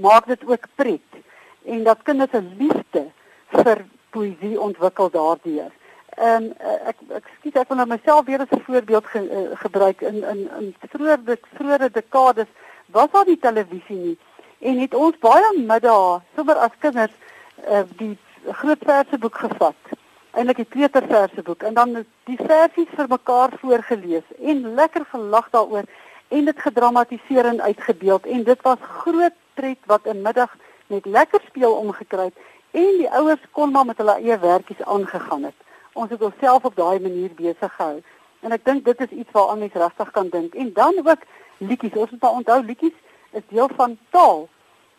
maak 0.00 0.26
dit 0.26 0.46
ook 0.46 0.66
pret 0.74 1.20
en 1.64 1.84
dat 1.84 2.02
kinders 2.02 2.32
'n 2.32 2.56
liefde 2.58 3.10
vir 3.50 3.84
poësie 4.10 4.60
ontwikkel 4.60 5.10
daardeur. 5.10 5.70
En 6.14 6.44
uh, 6.60 6.88
ek 6.88 6.96
ek 7.18 7.30
skiet 7.38 7.56
ek 7.56 7.66
van 7.66 7.76
nou 7.76 7.88
myself 7.90 8.26
weer 8.26 8.40
as 8.40 8.52
'n 8.54 8.62
voorbeeld 8.66 9.06
ge, 9.06 9.20
uh, 9.22 9.58
gebruik 9.58 10.00
in 10.00 10.22
in 10.22 10.40
in 10.58 10.74
vroeë 10.92 11.38
vroeë 11.58 11.90
dekades 11.90 12.50
was 12.86 13.10
daar 13.10 13.26
nie 13.26 13.38
televisie 13.38 13.96
nie 13.96 14.18
en 14.58 14.78
het 14.78 14.94
ons 14.94 15.18
baie 15.18 15.50
middae 15.58 16.20
sommer 16.36 16.56
as 16.56 16.76
kinders 16.78 17.12
uh, 17.68 17.82
die 17.98 18.18
groot 18.60 18.84
verseboek 18.86 19.36
gevat. 19.36 19.92
Eintlik 20.34 20.56
die 20.56 20.72
kleuterverseboek 20.74 21.62
en 21.62 21.74
dan 21.74 22.04
die 22.30 22.38
versies 22.38 22.94
vir 22.96 23.08
mekaar 23.08 23.54
voorgeles 23.60 24.24
en 24.38 24.74
lekker 24.74 25.04
gelag 25.10 25.50
daaroor 25.50 25.84
en 26.28 26.44
dit 26.44 26.64
gedramatiseer 26.66 27.50
en 27.52 27.60
uitgebeeld 27.62 28.26
en 28.26 28.42
dit 28.44 28.62
was 28.62 28.78
groot 29.02 29.36
pret 29.54 29.78
wat 29.86 30.06
'n 30.06 30.22
middag 30.22 30.56
met 30.86 31.06
lekker 31.06 31.40
speel 31.46 31.74
omgekry 31.74 32.24
het 32.30 32.38
en 32.70 32.98
die 33.02 33.10
ouers 33.10 33.44
kon 33.52 33.70
maar 33.70 33.86
met 33.86 33.96
hulle 33.96 34.16
eie 34.18 34.38
werkies 34.38 34.82
aangegaan 34.84 35.44
het 35.50 35.63
ons 35.94 36.10
het 36.10 36.22
onsself 36.22 36.64
op 36.64 36.76
daai 36.76 37.00
manier 37.00 37.30
besig 37.38 37.74
gehou. 37.76 38.02
En 38.44 38.52
ek 38.52 38.64
dink 38.64 38.84
dit 38.84 39.00
is 39.06 39.18
iets 39.22 39.32
waaraan 39.32 39.62
mens 39.64 39.78
regtig 39.78 40.10
kan 40.10 40.28
dink. 40.28 40.54
En 40.54 40.72
dan 40.72 41.00
ook 41.02 41.22
liedjies. 41.58 41.96
Ons 41.96 42.10
moet 42.10 42.22
maar 42.22 42.38
onthou 42.40 42.60
liedjies 42.64 42.98
is 43.32 43.46
deel 43.48 43.70
van 43.76 43.98
taal 44.10 44.48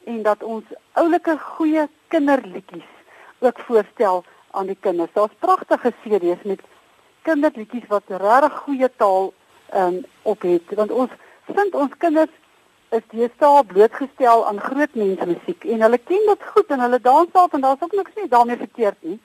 en 0.06 0.22
dat 0.24 0.44
ons 0.44 0.64
oulike 1.02 1.38
goeie 1.40 1.88
kinderliedjies 2.08 2.92
ook 3.40 3.60
voorstel 3.68 4.24
aan 4.52 4.72
die 4.72 4.78
kinders. 4.80 5.14
Daar's 5.14 5.40
pragtige 5.40 5.94
CD's 6.04 6.44
met 6.44 6.62
kinderliedjies 7.22 7.88
wat 7.88 8.04
regtig 8.08 8.58
goeie 8.66 8.90
taal 8.96 9.34
um, 9.74 10.02
op 10.22 10.42
het 10.42 10.75
want 10.80 10.92
ons 10.92 11.12
vind 11.52 11.75
ons 11.75 11.94
kinders 11.98 12.34
is 12.96 13.06
deesdae 13.12 13.64
blootgestel 13.72 14.46
aan 14.48 14.62
groot 14.62 14.94
mensmusiek 15.00 15.66
en 15.74 15.86
hulle 15.86 16.00
ken 16.10 16.30
dit 16.30 16.46
goed 16.54 16.74
en 16.75 16.84
hulle 16.86 17.00
dans 17.02 17.32
daarop 17.34 17.58
en 17.58 17.66
daar's 17.66 17.82
ook 17.88 17.96
niks 17.98 18.20
nie 18.20 18.28
daarmee 18.30 18.62
verkeerd 18.62 19.10
nie 19.10 19.18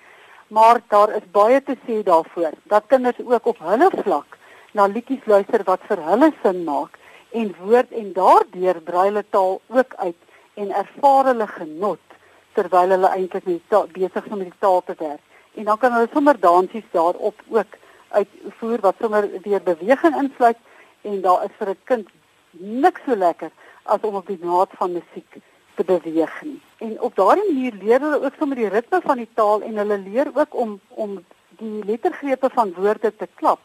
maar 0.51 0.81
daar 0.89 1.11
is 1.17 1.27
baie 1.33 1.63
te 1.63 1.77
sê 1.87 2.03
daarvoor 2.03 2.55
dat 2.73 2.87
kinders 2.87 3.19
ook 3.25 3.47
op 3.47 3.59
hulle 3.71 3.91
vlak 4.03 4.39
na 4.73 4.87
liedjies 4.87 5.27
luister 5.27 5.63
wat 5.65 5.85
vir 5.89 6.03
hulle 6.11 6.31
sin 6.43 6.65
maak 6.65 6.99
en 7.41 7.53
woord 7.59 7.93
en 8.03 8.13
daardeur 8.13 8.81
brei 8.89 9.05
hulle 9.09 9.25
taal 9.37 9.61
ook 9.69 9.95
uit 9.97 10.21
en 10.63 10.73
ervaar 10.83 11.31
hulle 11.31 11.47
genot 11.47 12.17
terwyl 12.59 12.95
hulle 12.97 13.13
eintlik 13.17 13.47
besig 13.95 14.27
is 14.27 14.33
om 14.33 14.43
die 14.43 14.53
taal 14.59 14.83
te 14.87 14.97
werk. 14.99 15.23
En 15.55 15.65
dan 15.71 15.79
kan 15.79 15.93
hulle 15.93 16.11
sommer 16.13 16.41
dansies 16.41 16.89
daarop 16.91 17.43
ook 17.49 17.79
uitvoer 18.09 18.83
wat 18.87 18.99
sommer 19.01 19.29
weer 19.45 19.63
beweging 19.63 20.17
insluit 20.23 20.59
en 21.03 21.21
daar 21.21 21.45
is 21.45 21.55
vir 21.59 21.71
'n 21.71 21.79
kind 21.85 22.09
niks 22.85 23.01
so 23.07 23.17
lekker 23.17 23.51
as 23.83 24.01
om 24.03 24.15
op 24.15 24.27
die 24.27 24.39
naad 24.43 24.69
van 24.79 24.93
musiek 24.93 25.39
te 25.85 26.01
beweeg 26.05 26.43
nie 26.43 26.61
en 26.81 27.01
op 27.01 27.17
daardie 27.17 27.53
manier 27.53 27.75
leer 27.83 28.01
hulle 28.01 28.23
ook 28.25 28.39
sommer 28.39 28.57
die 28.57 28.71
ritme 28.73 29.01
van 29.05 29.21
die 29.21 29.29
taal 29.35 29.63
en 29.63 29.77
hulle 29.83 29.99
leer 29.99 30.31
ook 30.35 30.55
om 30.65 30.79
om 30.89 31.19
die 31.61 31.85
lettergrepe 31.85 32.49
van 32.53 32.73
woorde 32.77 33.13
te 33.17 33.29
klap. 33.35 33.61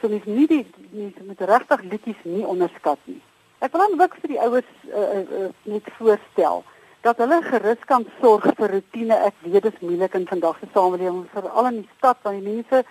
So 0.00 0.08
mens 0.08 0.24
nie 0.24 0.46
die 0.50 0.64
mens 0.90 1.18
moet 1.26 1.40
regtig 1.50 1.82
liedjies 1.90 2.22
nie 2.24 2.46
onderskat 2.46 2.98
nie. 3.04 3.20
Ek 3.64 3.72
wil 3.72 3.84
dan 3.86 4.00
ook 4.00 4.16
vir 4.22 4.32
die 4.34 4.40
ouers 4.42 4.72
uh, 4.90 5.20
uh, 5.20 5.50
net 5.62 5.90
voorstel 5.98 6.64
dat 7.06 7.22
hulle 7.22 7.38
gerus 7.46 7.84
kan 7.86 8.06
sorg 8.20 8.48
vir 8.58 8.74
rotine. 8.74 9.14
Ek 9.28 9.36
weet 9.44 9.68
dit 9.68 9.72
is 9.72 9.84
moeilik 9.84 10.14
in 10.18 10.26
vandag 10.26 10.58
se 10.60 10.68
samelewing 10.74 11.24
veral 11.34 11.70
in 11.70 11.82
die 11.84 11.90
stad 11.98 12.18
waar 12.26 12.34
die 12.34 12.46
mense 12.48 12.82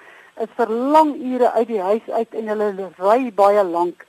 is 0.46 0.56
vir 0.56 0.72
lang 0.96 1.12
ure 1.34 1.52
uit 1.52 1.68
die 1.68 1.82
huis 1.82 2.08
uit 2.12 2.40
en 2.40 2.54
hulle 2.54 2.90
ry 3.00 3.20
baie 3.36 3.64
lank 3.64 4.08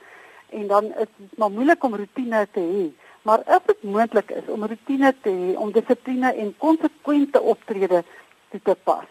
en 0.55 0.67
dan 0.71 0.87
is 0.95 1.11
dit 1.19 1.35
maar 1.39 1.51
moeilik 1.51 1.83
om 1.83 1.99
rotine 1.99 2.47
te 2.55 2.63
hê. 2.63 2.87
Maar 3.27 3.41
as 3.43 3.63
dit 3.65 3.81
moontlik 3.83 4.29
is 4.31 4.47
om 4.47 4.63
rotine 4.63 5.09
te 5.21 5.31
hê, 5.35 5.55
om 5.59 5.71
dissipline 5.75 6.29
en 6.43 6.53
konsekwente 6.63 7.41
optrede 7.53 8.03
toe 8.53 8.61
te 8.63 8.75
pas, 8.87 9.09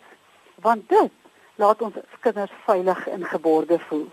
want 0.65 0.89
dit 0.89 1.13
laat 1.61 1.83
ons 1.85 1.99
kinders 2.25 2.55
veilig 2.65 3.03
en 3.13 3.27
geborge 3.33 3.79
voel. 3.89 4.07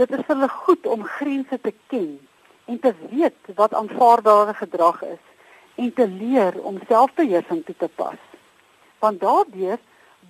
Dit 0.00 0.10
is 0.10 0.24
vir 0.26 0.34
hulle 0.34 0.48
goed 0.64 0.90
om 0.96 1.06
grense 1.18 1.60
te 1.68 1.74
ken 1.92 2.10
en 2.66 2.82
te 2.82 2.92
weet 3.12 3.54
wat 3.60 3.78
aanvaarbare 3.78 4.56
gedrag 4.58 4.98
is 5.12 5.22
en 5.84 5.94
te 5.94 6.08
leer 6.08 6.58
om 6.66 6.82
selfbeheersing 6.90 7.62
toe 7.68 7.78
te 7.78 7.90
pas. 8.02 8.18
Want 9.04 9.22
daardeur 9.22 9.78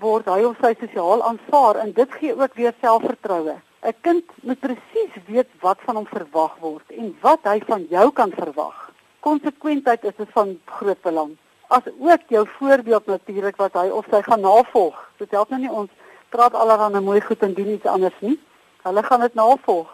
word 0.05 0.29
hy 0.29 0.43
of 0.51 0.61
sy 0.61 0.75
sosiaal 0.85 1.25
aanvaar 1.33 1.81
en 1.87 1.97
dit 1.97 2.21
gee 2.21 2.37
ook 2.37 2.61
weer 2.61 2.77
selfvertroue. 2.85 3.57
'n 3.83 3.97
Kind 4.01 4.25
moet 4.43 4.61
presies 4.61 5.15
weet 5.27 5.51
wat 5.61 5.81
van 5.89 5.97
hom 5.97 6.07
verwag 6.07 6.57
word 6.61 6.91
en 6.91 7.17
wat 7.25 7.49
hy 7.51 7.59
van 7.67 7.87
jou 7.91 8.11
kan 8.13 8.31
verwag. 8.37 8.82
Konsekwentheid 9.23 10.05
is 10.05 10.19
van 10.35 10.57
groot 10.67 11.01
belang. 11.03 11.37
As 11.71 11.87
ook 11.99 12.23
jou 12.29 12.47
voorbeeld 12.59 13.07
natuurlik 13.07 13.57
wat 13.57 13.77
hy 13.79 13.87
of 13.95 14.07
sy 14.11 14.19
gaan 14.27 14.43
navolg. 14.43 14.97
Dit 15.23 15.31
help 15.31 15.53
nou 15.55 15.61
nie 15.63 15.71
ons 15.71 15.91
praat 16.35 16.57
allerhande 16.59 17.01
mooi 17.01 17.21
goed 17.23 17.43
en 17.47 17.55
doen 17.55 17.71
iets 17.77 17.87
anders 17.87 18.19
nie. 18.21 18.39
Hulle 18.83 19.03
gaan 19.07 19.23
dit 19.23 19.35
navolg. 19.39 19.91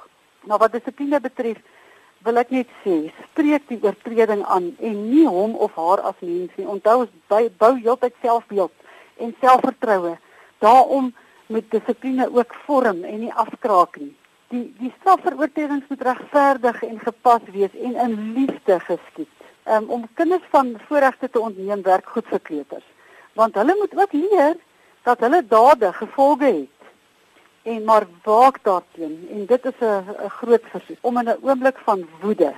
Maar 0.49 0.63
wat 0.65 0.73
dissipline 0.73 1.21
betref, 1.21 1.61
wil 2.25 2.41
ek 2.41 2.51
net 2.55 2.71
sê, 2.83 2.97
spreek 3.29 3.69
die 3.69 3.79
oortreding 3.85 4.45
aan 4.49 4.73
en 4.81 4.97
nie 5.11 5.27
hom 5.29 5.55
of 5.61 5.77
haar 5.77 6.01
as 6.09 6.25
mens 6.25 6.55
nie. 6.57 6.67
Onthou 6.67 7.03
ons 7.05 7.13
bou 7.61 7.73
heeltyd 7.77 8.17
selfbeeld 8.25 8.73
en 9.21 9.35
selfvertroue. 9.43 10.17
Daarom 10.65 11.13
moet 11.53 11.69
dissipline 11.71 12.31
ook 12.33 12.57
vorm 12.65 13.05
en 13.05 13.21
nie 13.27 13.35
afkraak 13.35 14.01
nie. 14.01 14.15
Die 14.49 14.65
die 14.79 14.93
straf 15.01 15.21
vir 15.27 15.37
oortredings 15.37 15.89
moet 15.89 16.03
regverdig 16.07 16.83
en 16.83 17.01
gepas 17.01 17.51
wees 17.53 17.75
en 17.85 17.97
in 18.05 18.15
liefde 18.37 18.79
geskied. 18.81 19.35
Um, 19.69 19.91
om 19.93 20.07
kinders 20.15 20.47
van 20.51 20.77
voorregte 20.89 21.29
te 21.31 21.41
ontneem 21.41 21.83
werk 21.83 22.09
goed 22.09 22.27
vir 22.33 22.41
kleuters. 22.41 22.87
Want 23.37 23.55
hulle 23.61 23.75
moet 23.77 23.97
ook 23.99 24.13
leer 24.13 24.57
dat 25.05 25.21
hulle 25.21 25.43
dade 25.47 25.93
gevolge 25.93 26.45
het. 26.45 26.89
En 27.63 27.85
maar 27.85 28.07
waak 28.25 28.63
daarteen 28.65 29.29
en 29.33 29.47
dit 29.47 29.67
is 29.67 29.81
'n 29.81 30.31
groot 30.41 30.65
versoek 30.73 30.99
om 31.01 31.19
in 31.19 31.29
'n 31.29 31.39
oomblik 31.43 31.79
van 31.85 32.09
woede 32.21 32.53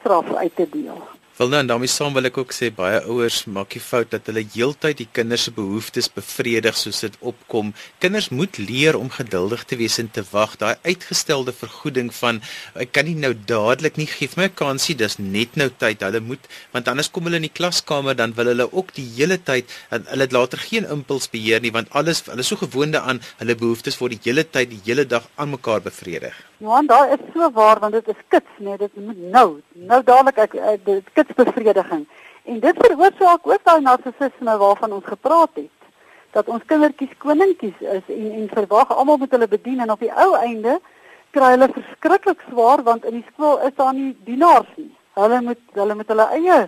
straf 0.00 0.34
uit 0.34 0.56
te 0.56 0.68
deel. 0.70 1.17
Wel 1.38 1.48
nou 1.48 1.60
en 1.60 1.68
daarmee 1.70 1.86
saam 1.86 2.16
wil 2.16 2.26
ek 2.26 2.38
ook 2.40 2.50
sê 2.50 2.66
baie 2.74 2.96
ouers 3.06 3.44
maak 3.56 3.70
die 3.70 3.82
fout 3.82 4.08
dat 4.10 4.26
hulle 4.26 4.42
heeltyd 4.56 4.96
die 4.98 5.04
kinders 5.18 5.44
se 5.46 5.52
behoeftes 5.54 6.08
bevredig 6.10 6.74
soos 6.74 7.04
dit 7.04 7.18
opkom. 7.30 7.68
Kinders 8.02 8.26
moet 8.34 8.58
leer 8.58 8.98
om 8.98 9.06
geduldig 9.14 9.62
te 9.70 9.78
wees 9.78 10.00
en 10.02 10.08
te 10.10 10.24
wag. 10.32 10.56
Daai 10.58 10.74
uitgestelde 10.82 11.54
vergoeding 11.54 12.10
van 12.16 12.40
ek 12.74 12.90
kan 12.90 13.06
nie 13.06 13.14
nou 13.14 13.30
dadelik 13.52 14.00
nie 14.02 14.08
gee 14.10 14.34
my 14.34 14.48
'n 14.48 14.56
kansie, 14.62 14.96
dis 14.98 15.18
net 15.18 15.54
nou 15.54 15.70
tyd. 15.70 16.02
Hulle 16.02 16.20
moet 16.20 16.42
want 16.72 16.88
anders 16.88 17.10
kom 17.10 17.30
hulle 17.30 17.38
in 17.38 17.46
die 17.46 17.58
klaskamer 17.60 18.18
dan 18.18 18.34
wil 18.34 18.50
hulle 18.50 18.66
ook 18.72 18.90
die 18.98 19.06
hele 19.06 19.38
tyd 19.38 19.70
hulle 19.90 20.26
het 20.26 20.32
later 20.32 20.58
geen 20.58 20.90
impulsbeheer 20.90 21.62
nie 21.62 21.70
want 21.70 21.86
alles 21.92 22.26
hulle 22.26 22.40
is 22.40 22.50
so 22.50 22.56
gewoonde 22.56 22.98
aan 22.98 23.22
hulle 23.38 23.54
behoeftes 23.54 24.00
word 24.00 24.18
die 24.18 24.24
hele 24.26 24.42
tyd 24.42 24.70
die 24.70 24.82
hele 24.84 25.06
dag 25.06 25.30
aan 25.36 25.50
mekaar 25.50 25.80
bevredig. 25.80 26.34
Ja, 26.58 26.82
daar 26.82 27.12
is 27.12 27.22
so 27.34 27.50
waar 27.52 27.78
want 27.78 27.92
dit 27.92 28.08
is 28.08 28.22
kits, 28.28 28.50
nee, 28.58 28.76
dit 28.76 28.90
moet 28.96 29.18
nou, 29.30 29.60
nou 29.72 30.02
dadelik 30.02 30.38
ek 30.38 30.52
dit 31.14 31.27
kitsbevrediging. 31.28 32.06
En 32.44 32.60
dit 32.60 32.76
veroorsaak 32.78 33.46
ook 33.46 33.64
daai 33.64 33.80
narcissisme 33.80 34.56
waarvan 34.56 34.92
ons 34.92 35.04
gepraat 35.04 35.50
het 35.54 35.74
dat 36.30 36.48
ons 36.48 36.64
kindertjies 36.66 37.16
koninkies 37.18 37.80
is 37.80 38.08
en 38.08 38.32
en 38.32 38.48
verwag 38.52 38.92
almal 38.96 39.16
moet 39.16 39.30
hulle 39.30 39.48
bedien 39.48 39.80
en 39.80 39.90
op 39.90 40.00
die 40.00 40.12
ou 40.12 40.34
einde 40.36 40.80
kry 41.30 41.50
hulle 41.54 41.68
verskriklik 41.72 42.44
swaar 42.50 42.82
want 42.82 43.04
in 43.04 43.20
die 43.20 43.26
skool 43.32 43.60
is 43.68 43.74
daar 43.76 43.94
nie 43.94 44.16
dienaars 44.24 44.70
nie. 44.76 44.92
Hulle 45.14 45.40
moet 45.42 45.60
hulle 45.72 45.94
met 45.94 46.08
hulle 46.08 46.28
eie 46.36 46.58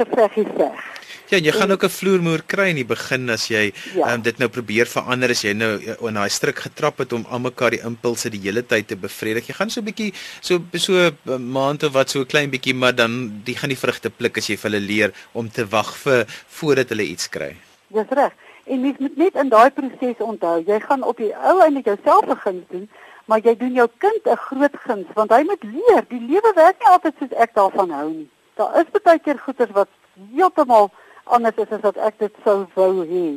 geveggies 0.00 0.52
veg. 0.56 0.84
Ja, 1.28 1.36
jy 1.36 1.52
gaan 1.52 1.70
ook 1.70 1.84
'n 1.84 1.92
vloermoer 1.92 2.42
kry 2.46 2.70
in 2.70 2.76
die 2.80 2.88
begin 2.88 3.28
as 3.30 3.48
jy 3.48 3.72
ja. 3.94 4.14
um, 4.14 4.22
dit 4.22 4.38
nou 4.38 4.48
probeer 4.48 4.86
verander 4.86 5.28
as 5.30 5.42
jy 5.44 5.52
nou 5.52 5.76
in 6.08 6.14
daai 6.14 6.30
struik 6.30 6.58
getrap 6.58 6.98
het 6.98 7.12
om 7.12 7.26
almekaar 7.28 7.70
die 7.70 7.84
impulse 7.84 8.30
die 8.30 8.40
hele 8.40 8.62
tyd 8.62 8.88
te 8.88 8.96
bevredig. 8.96 9.46
Jy 9.46 9.54
gaan 9.54 9.70
so 9.70 9.80
'n 9.80 9.84
bietjie 9.84 10.14
so 10.40 10.60
so 10.72 10.92
'n 11.26 11.50
maand 11.52 11.82
of 11.84 11.92
wat 11.92 12.08
so 12.10 12.20
'n 12.20 12.26
klein 12.26 12.50
bietjie 12.50 12.74
maar 12.74 12.94
dan 12.94 13.42
die 13.44 13.54
gaan 13.54 13.68
die 13.68 13.76
vrugte 13.76 14.10
pluk 14.10 14.38
as 14.38 14.46
jy 14.48 14.56
vir 14.56 14.70
hulle 14.70 14.80
leer 14.80 15.12
om 15.32 15.50
te 15.50 15.66
wag 15.68 15.96
vir 15.96 16.24
voordat 16.48 16.88
hulle 16.88 17.04
iets 17.04 17.28
kry. 17.28 17.56
Dis 17.88 18.08
reg. 18.08 18.32
En 18.64 18.80
mens 18.80 18.98
moet 18.98 19.16
net 19.16 19.34
in 19.34 19.48
daai 19.48 19.70
proses 19.70 20.16
onthou, 20.18 20.62
jy 20.66 20.80
gaan 20.80 21.02
op 21.02 21.16
die 21.16 21.34
ou 21.36 21.60
einde 21.60 21.80
jouself 21.80 22.24
begin 22.24 22.64
doen, 22.70 22.88
maar 23.26 23.40
jy 23.40 23.56
doen 23.56 23.72
jou 23.72 23.88
kind 23.98 24.24
'n 24.24 24.36
groot 24.36 24.76
guns 24.86 25.06
want 25.14 25.30
hy 25.30 25.42
moet 25.42 25.62
leer, 25.62 26.04
die 26.08 26.20
lewe 26.20 26.52
werk 26.54 26.78
nie 26.78 26.88
altyd 26.88 27.14
soos 27.18 27.32
ek 27.36 27.54
daarvan 27.54 27.90
hou 27.90 28.08
nie. 28.10 28.28
Daar 28.56 28.80
is 28.80 29.02
baie 29.02 29.18
keer 29.18 29.38
goeters 29.38 29.72
wat 29.72 29.88
heeltemal 30.34 30.90
anders 31.28 31.56
is 31.56 31.72
as 31.76 31.84
wat 31.84 31.96
ek 31.96 32.18
dit 32.18 32.34
sou 32.44 32.66
wou 32.74 33.04
hê 33.06 33.28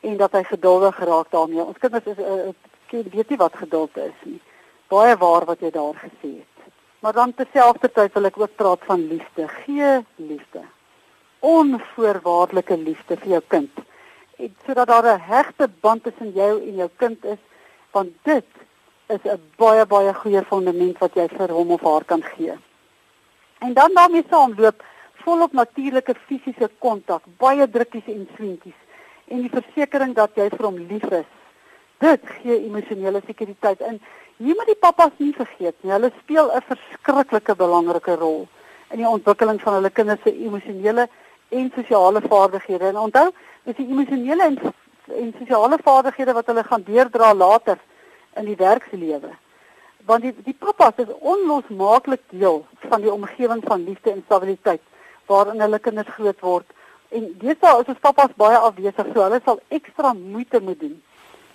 en 0.00 0.16
dat 0.16 0.32
hy 0.32 0.42
geduldig 0.46 0.96
geraak 0.96 1.30
daarmee. 1.30 1.64
Ons 1.64 1.78
kinders 1.78 2.06
is 2.06 2.18
'n 2.18 2.48
uh, 2.48 2.54
kind 2.90 3.12
weet 3.12 3.28
nie 3.28 3.38
wat 3.38 3.56
geduld 3.56 3.96
is 3.96 4.18
nie. 4.24 4.40
Baie 4.88 5.16
waar 5.16 5.44
wat 5.44 5.60
jy 5.60 5.70
daar 5.70 5.94
gesê 5.94 6.30
het. 6.42 6.56
Maar 7.00 7.12
dan 7.12 7.34
terselfdertyd 7.34 8.12
wil 8.12 8.24
ek 8.24 8.38
ook 8.40 8.56
praat 8.56 8.84
van 8.86 9.06
liefde. 9.08 9.48
Gee 9.48 10.04
liefde. 10.16 10.62
Onvoorwaardelike 11.38 12.76
liefde 12.76 13.16
vir 13.16 13.28
jou 13.28 13.42
kind. 13.48 13.70
En 14.36 14.56
sodat 14.66 14.86
daar 14.86 15.06
'n 15.14 15.20
hegte 15.20 15.68
band 15.80 16.02
tussen 16.02 16.30
jou 16.30 16.60
en 16.60 16.74
jou 16.74 16.90
kind 16.96 17.24
is, 17.24 17.42
want 17.90 18.10
dit 18.22 18.44
is 19.06 19.22
'n 19.24 19.40
baie 19.56 19.86
baie 19.86 20.14
goeie 20.14 20.42
fondament 20.44 20.98
wat 20.98 21.14
jy 21.14 21.28
vir 21.28 21.50
hom 21.50 21.70
of 21.70 21.82
haar 21.82 22.04
kan 22.04 22.22
gee. 22.22 22.54
En 23.58 23.72
dan 23.72 23.90
daarmee 23.94 24.24
saamloop 24.30 24.82
volop 25.26 25.54
natuurlike 25.58 26.14
fisiese 26.28 26.68
kontak, 26.78 27.24
baie 27.42 27.66
drukkies 27.66 28.06
en 28.12 28.26
swentjies 28.36 28.78
en 29.26 29.42
die 29.42 29.50
versekering 29.50 30.14
dat 30.14 30.36
jy 30.38 30.46
vir 30.52 30.66
hom 30.68 30.76
lief 30.86 31.06
is. 31.10 31.26
Dit 32.02 32.22
gee 32.42 32.60
emosionele 32.60 33.22
sekuriteit 33.26 33.80
in. 33.88 33.98
Hier 34.38 34.54
moet 34.54 34.70
die 34.70 34.78
pappas 34.78 35.16
nie 35.18 35.32
vergeet 35.34 35.74
nie. 35.82 35.90
Hulle 35.90 36.12
speel 36.20 36.52
'n 36.54 36.62
verskriklike 36.68 37.56
belangrike 37.56 38.14
rol 38.20 38.46
in 38.92 38.98
die 39.02 39.08
ontwikkeling 39.08 39.58
van 39.60 39.74
hulle 39.78 39.90
kinders 39.90 40.22
se 40.22 40.30
emosionele 40.30 41.08
en 41.50 41.72
sosiale 41.74 42.20
vaardighede. 42.20 42.86
En 42.92 42.98
onthou, 43.06 43.30
dis 43.64 43.76
die 43.76 43.90
emosionele 43.90 44.42
en 44.42 44.58
en 45.06 45.34
sosiale 45.38 45.78
vaardighede 45.82 46.32
wat 46.32 46.46
hulle 46.46 46.64
gaan 46.64 46.82
deurdra 46.82 47.34
later 47.34 47.78
in 48.36 48.44
die 48.44 48.56
werkslewe 48.56 49.30
want 50.06 50.22
die 50.22 50.34
die 50.46 50.54
pappas 50.54 50.98
is 51.02 51.14
onlosmaaklik 51.18 52.22
deel 52.30 52.64
van 52.88 53.00
die 53.00 53.12
omgewing 53.12 53.62
van 53.64 53.84
liefde 53.84 54.10
en 54.10 54.22
stabiliteit 54.24 54.82
waarin 55.26 55.60
hulle 55.60 55.78
kinders 55.78 56.14
groot 56.16 56.40
word. 56.40 56.66
En 57.08 57.28
deesdae 57.40 57.82
is 57.82 57.92
ons 57.92 58.02
pappas 58.02 58.32
baie 58.36 58.58
afwesig, 58.58 59.12
so 59.12 59.22
hulle 59.22 59.40
sal 59.44 59.60
ekstra 59.68 60.12
moeite 60.14 60.60
moet 60.60 60.80
doen 60.80 60.96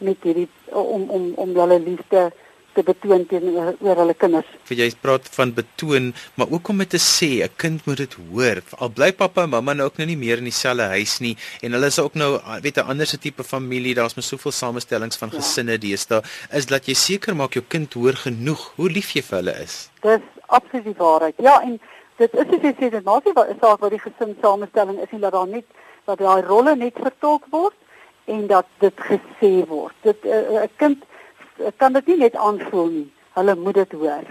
met 0.02 0.24
hierdie 0.26 0.48
om 0.68 1.10
om 1.10 1.34
om 1.44 1.58
hulle 1.58 1.80
liefde 1.80 2.32
te 2.76 2.84
betoon 2.88 3.26
teenoor 3.28 4.00
hulle 4.00 4.16
kinders. 4.16 4.48
Vir 4.70 4.80
jy 4.80 4.88
praat 5.04 5.28
van 5.36 5.52
betoon, 5.56 6.12
maar 6.40 6.52
ook 6.56 6.72
om 6.72 6.84
dit 6.84 6.94
te 6.96 7.02
sê, 7.04 7.44
'n 7.44 7.56
kind 7.58 7.86
moet 7.86 7.98
dit 7.98 8.14
hoor. 8.14 8.62
Al 8.80 8.90
bly 8.90 9.12
pappa 9.12 9.44
en 9.44 9.50
mamma 9.50 9.74
nou 9.74 9.86
ook 9.90 9.98
nou 9.98 10.08
nie 10.08 10.18
meer 10.18 10.38
in 10.38 10.48
dieselfde 10.48 10.88
huis 10.96 11.20
nie 11.20 11.36
en 11.62 11.72
hulle 11.72 11.88
is 11.88 12.00
ook 12.00 12.16
nou 12.16 12.40
weet 12.62 12.78
'n 12.78 12.88
ander 12.88 13.20
tipe 13.20 13.44
familie, 13.44 13.96
daar's 13.96 14.16
mos 14.16 14.28
soveel 14.28 14.52
samestellings 14.52 15.18
van 15.18 15.30
ja. 15.32 15.38
gesinne 15.40 15.78
deesdae, 15.78 16.22
is 16.52 16.66
dat 16.66 16.86
jy 16.86 16.94
seker 16.94 17.36
maak 17.36 17.54
jou 17.54 17.64
kind 17.68 17.94
hoor 17.94 18.16
genoeg 18.16 18.74
hoe 18.76 18.90
lief 18.90 19.12
jy 19.14 19.22
vir 19.22 19.38
hulle 19.38 19.56
is. 19.64 19.90
Dis 20.02 20.22
absoluut 20.48 20.84
die 20.86 20.96
waarheid. 20.98 21.36
Ja, 21.38 21.62
en 21.62 21.80
dit 22.22 22.34
is 22.34 22.50
soos 22.50 22.66
jy 22.68 22.74
sê 22.78 22.90
dit 22.94 23.06
maak 23.06 23.26
nie 23.26 23.34
wat 23.38 23.54
saak 23.62 23.80
wat 23.84 23.94
die 23.94 24.02
gesin 24.02 24.36
samestelling 24.42 25.00
is 25.02 25.14
nie 25.14 25.22
dat 25.24 25.34
daar 25.38 25.48
net 25.48 25.66
dat 26.10 26.20
daai 26.22 26.42
rolle 26.46 26.76
net 26.76 27.00
vertolk 27.06 27.48
word 27.56 27.78
en 28.34 28.46
dat 28.48 28.68
dit 28.84 29.04
gesê 29.10 29.54
word. 29.70 29.96
Dit 30.06 30.26
eh, 30.26 30.38
eh, 30.38 30.62
'n 30.62 30.64
uh, 30.64 30.70
kind 30.78 31.04
kan 31.78 31.94
dit 31.94 32.08
nie 32.08 32.18
net 32.18 32.36
aanvoel 32.36 32.90
nie. 32.90 33.10
Hulle 33.38 33.56
moet 33.56 33.74
dit 33.74 33.92
hoor. 33.92 34.26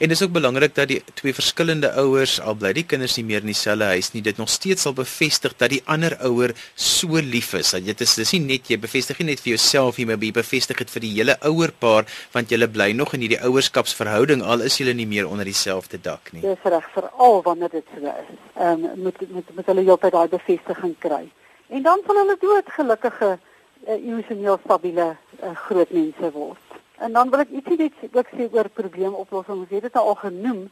En 0.00 0.08
dit 0.08 0.16
is 0.16 0.22
ook 0.24 0.32
belangrik 0.32 0.74
dat 0.74 0.88
die 0.88 1.02
twee 1.14 1.34
verskillende 1.36 1.90
ouers 2.00 2.38
al 2.40 2.54
bly 2.56 2.70
die 2.72 2.86
kinders 2.88 3.18
nie 3.18 3.24
meer 3.28 3.42
in 3.44 3.50
dieselfde 3.50 3.84
huis 3.90 4.06
nie, 4.14 4.22
dit 4.24 4.38
nog 4.40 4.48
steeds 4.48 4.86
sal 4.86 4.94
bevestig 4.96 5.52
dat 5.60 5.74
die 5.74 5.82
ander 5.84 6.14
ouer 6.24 6.54
so 6.72 7.20
lief 7.20 7.50
is. 7.58 7.74
Dat 7.74 7.84
dit 7.84 8.00
is 8.06 8.14
dis 8.16 8.32
nie 8.32 8.40
net 8.46 8.70
jy 8.72 8.78
bevestig 8.80 9.20
nie 9.20 9.26
net 9.28 9.42
vir 9.44 9.50
jouself 9.50 9.98
nie, 10.00 10.06
maar 10.08 10.16
jy 10.24 10.30
bevestig 10.38 10.80
dit 10.80 10.94
vir 10.94 11.04
die 11.04 11.10
hele 11.18 11.34
ouerpaar 11.50 12.08
want 12.32 12.48
julle 12.48 12.70
bly 12.72 12.88
nog 12.96 13.12
in 13.18 13.26
hierdie 13.26 13.42
ouerskapsverhouding 13.44 14.40
al 14.40 14.64
is 14.70 14.80
julle 14.80 14.96
nie 14.96 15.08
meer 15.10 15.28
onder 15.28 15.44
dieselfde 15.44 16.00
dak 16.00 16.32
nie. 16.32 16.46
Dis 16.48 16.64
reg 16.64 16.88
vir 16.96 17.10
al 17.26 17.36
wanneer 17.50 17.76
dit 17.76 17.92
so 17.92 18.16
is. 18.16 18.32
Ehm 18.56 18.88
um, 18.88 19.04
moet 19.04 19.20
moet 19.36 19.54
moet 19.58 19.72
hulle 19.74 19.84
heeltyd 19.90 20.16
daai 20.16 20.32
bevestiging 20.32 20.96
kry. 21.04 21.26
En 21.68 21.84
dan 21.90 22.00
sal 22.06 22.22
hulle 22.24 22.40
dood 22.40 22.72
gelukkige 22.78 23.34
uh, 23.36 24.00
emosioneel 24.00 24.62
stabiele 24.64 25.10
uh, 25.12 25.52
groot 25.68 25.92
mense 25.92 26.32
word. 26.40 26.69
En 27.00 27.12
dan 27.12 27.30
wil 27.32 27.40
ek 27.40 27.52
ietsie 27.56 27.78
net 27.80 27.96
ook 28.12 28.28
sê 28.36 28.44
oor 28.52 28.68
probleemoplossing. 28.68 29.64
Ons 29.64 29.72
het 29.72 29.88
dit 29.88 29.96
al 29.96 30.14
genoem, 30.14 30.68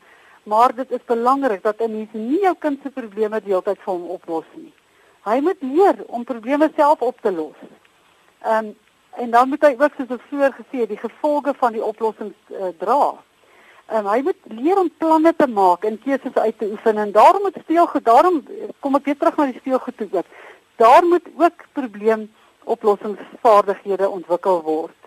maar 0.48 0.74
dit 0.74 0.90
is 0.96 1.04
belangrik 1.04 1.62
dat 1.62 1.80
'n 1.80 1.92
mens 1.92 2.08
nie 2.12 2.40
jou 2.40 2.54
kind 2.58 2.78
se 2.82 2.90
probleme 2.90 3.40
deeltyd 3.40 3.78
vir 3.84 3.94
hom 3.94 4.10
oplos 4.16 4.44
nie. 4.54 4.72
Hy 5.24 5.40
moet 5.40 5.56
leer 5.60 5.96
om 6.06 6.24
probleme 6.24 6.70
self 6.76 7.00
op 7.00 7.20
te 7.20 7.32
los. 7.32 7.56
Ehm 8.42 8.66
um, 8.66 8.76
en 9.18 9.30
dan 9.30 9.48
moet 9.48 9.62
hy 9.66 9.74
ook 9.78 9.92
soos 9.96 10.10
ek 10.14 10.20
vroeër 10.28 10.52
gesê 10.54 10.76
het, 10.80 10.88
die 10.88 11.02
gevolge 11.02 11.54
van 11.58 11.72
die 11.72 11.84
oplossings 11.84 12.36
uh, 12.54 12.68
dra. 12.78 13.14
En 13.86 14.06
hy 14.06 14.22
moet 14.22 14.36
leer 14.52 14.78
om 14.78 14.96
planne 15.00 15.32
te 15.36 15.46
maak 15.46 15.84
en 15.88 16.02
keuses 16.04 16.34
uit 16.34 16.58
te 16.58 16.70
oefen 16.70 16.98
en 16.98 17.12
daarom 17.12 17.42
moet 17.42 17.56
speelgoed, 17.62 18.04
daarom 18.04 18.44
kom 18.80 18.94
ek 18.94 19.04
weer 19.08 19.18
terug 19.18 19.36
na 19.36 19.44
die 19.50 19.60
speelgoed 19.60 19.96
toe 19.96 20.08
ook. 20.12 20.26
Daar 20.76 21.04
moet 21.04 21.26
ook 21.34 21.52
probleemoplossingsvaardighede 21.72 24.08
ontwikkel 24.08 24.62
word. 24.62 24.97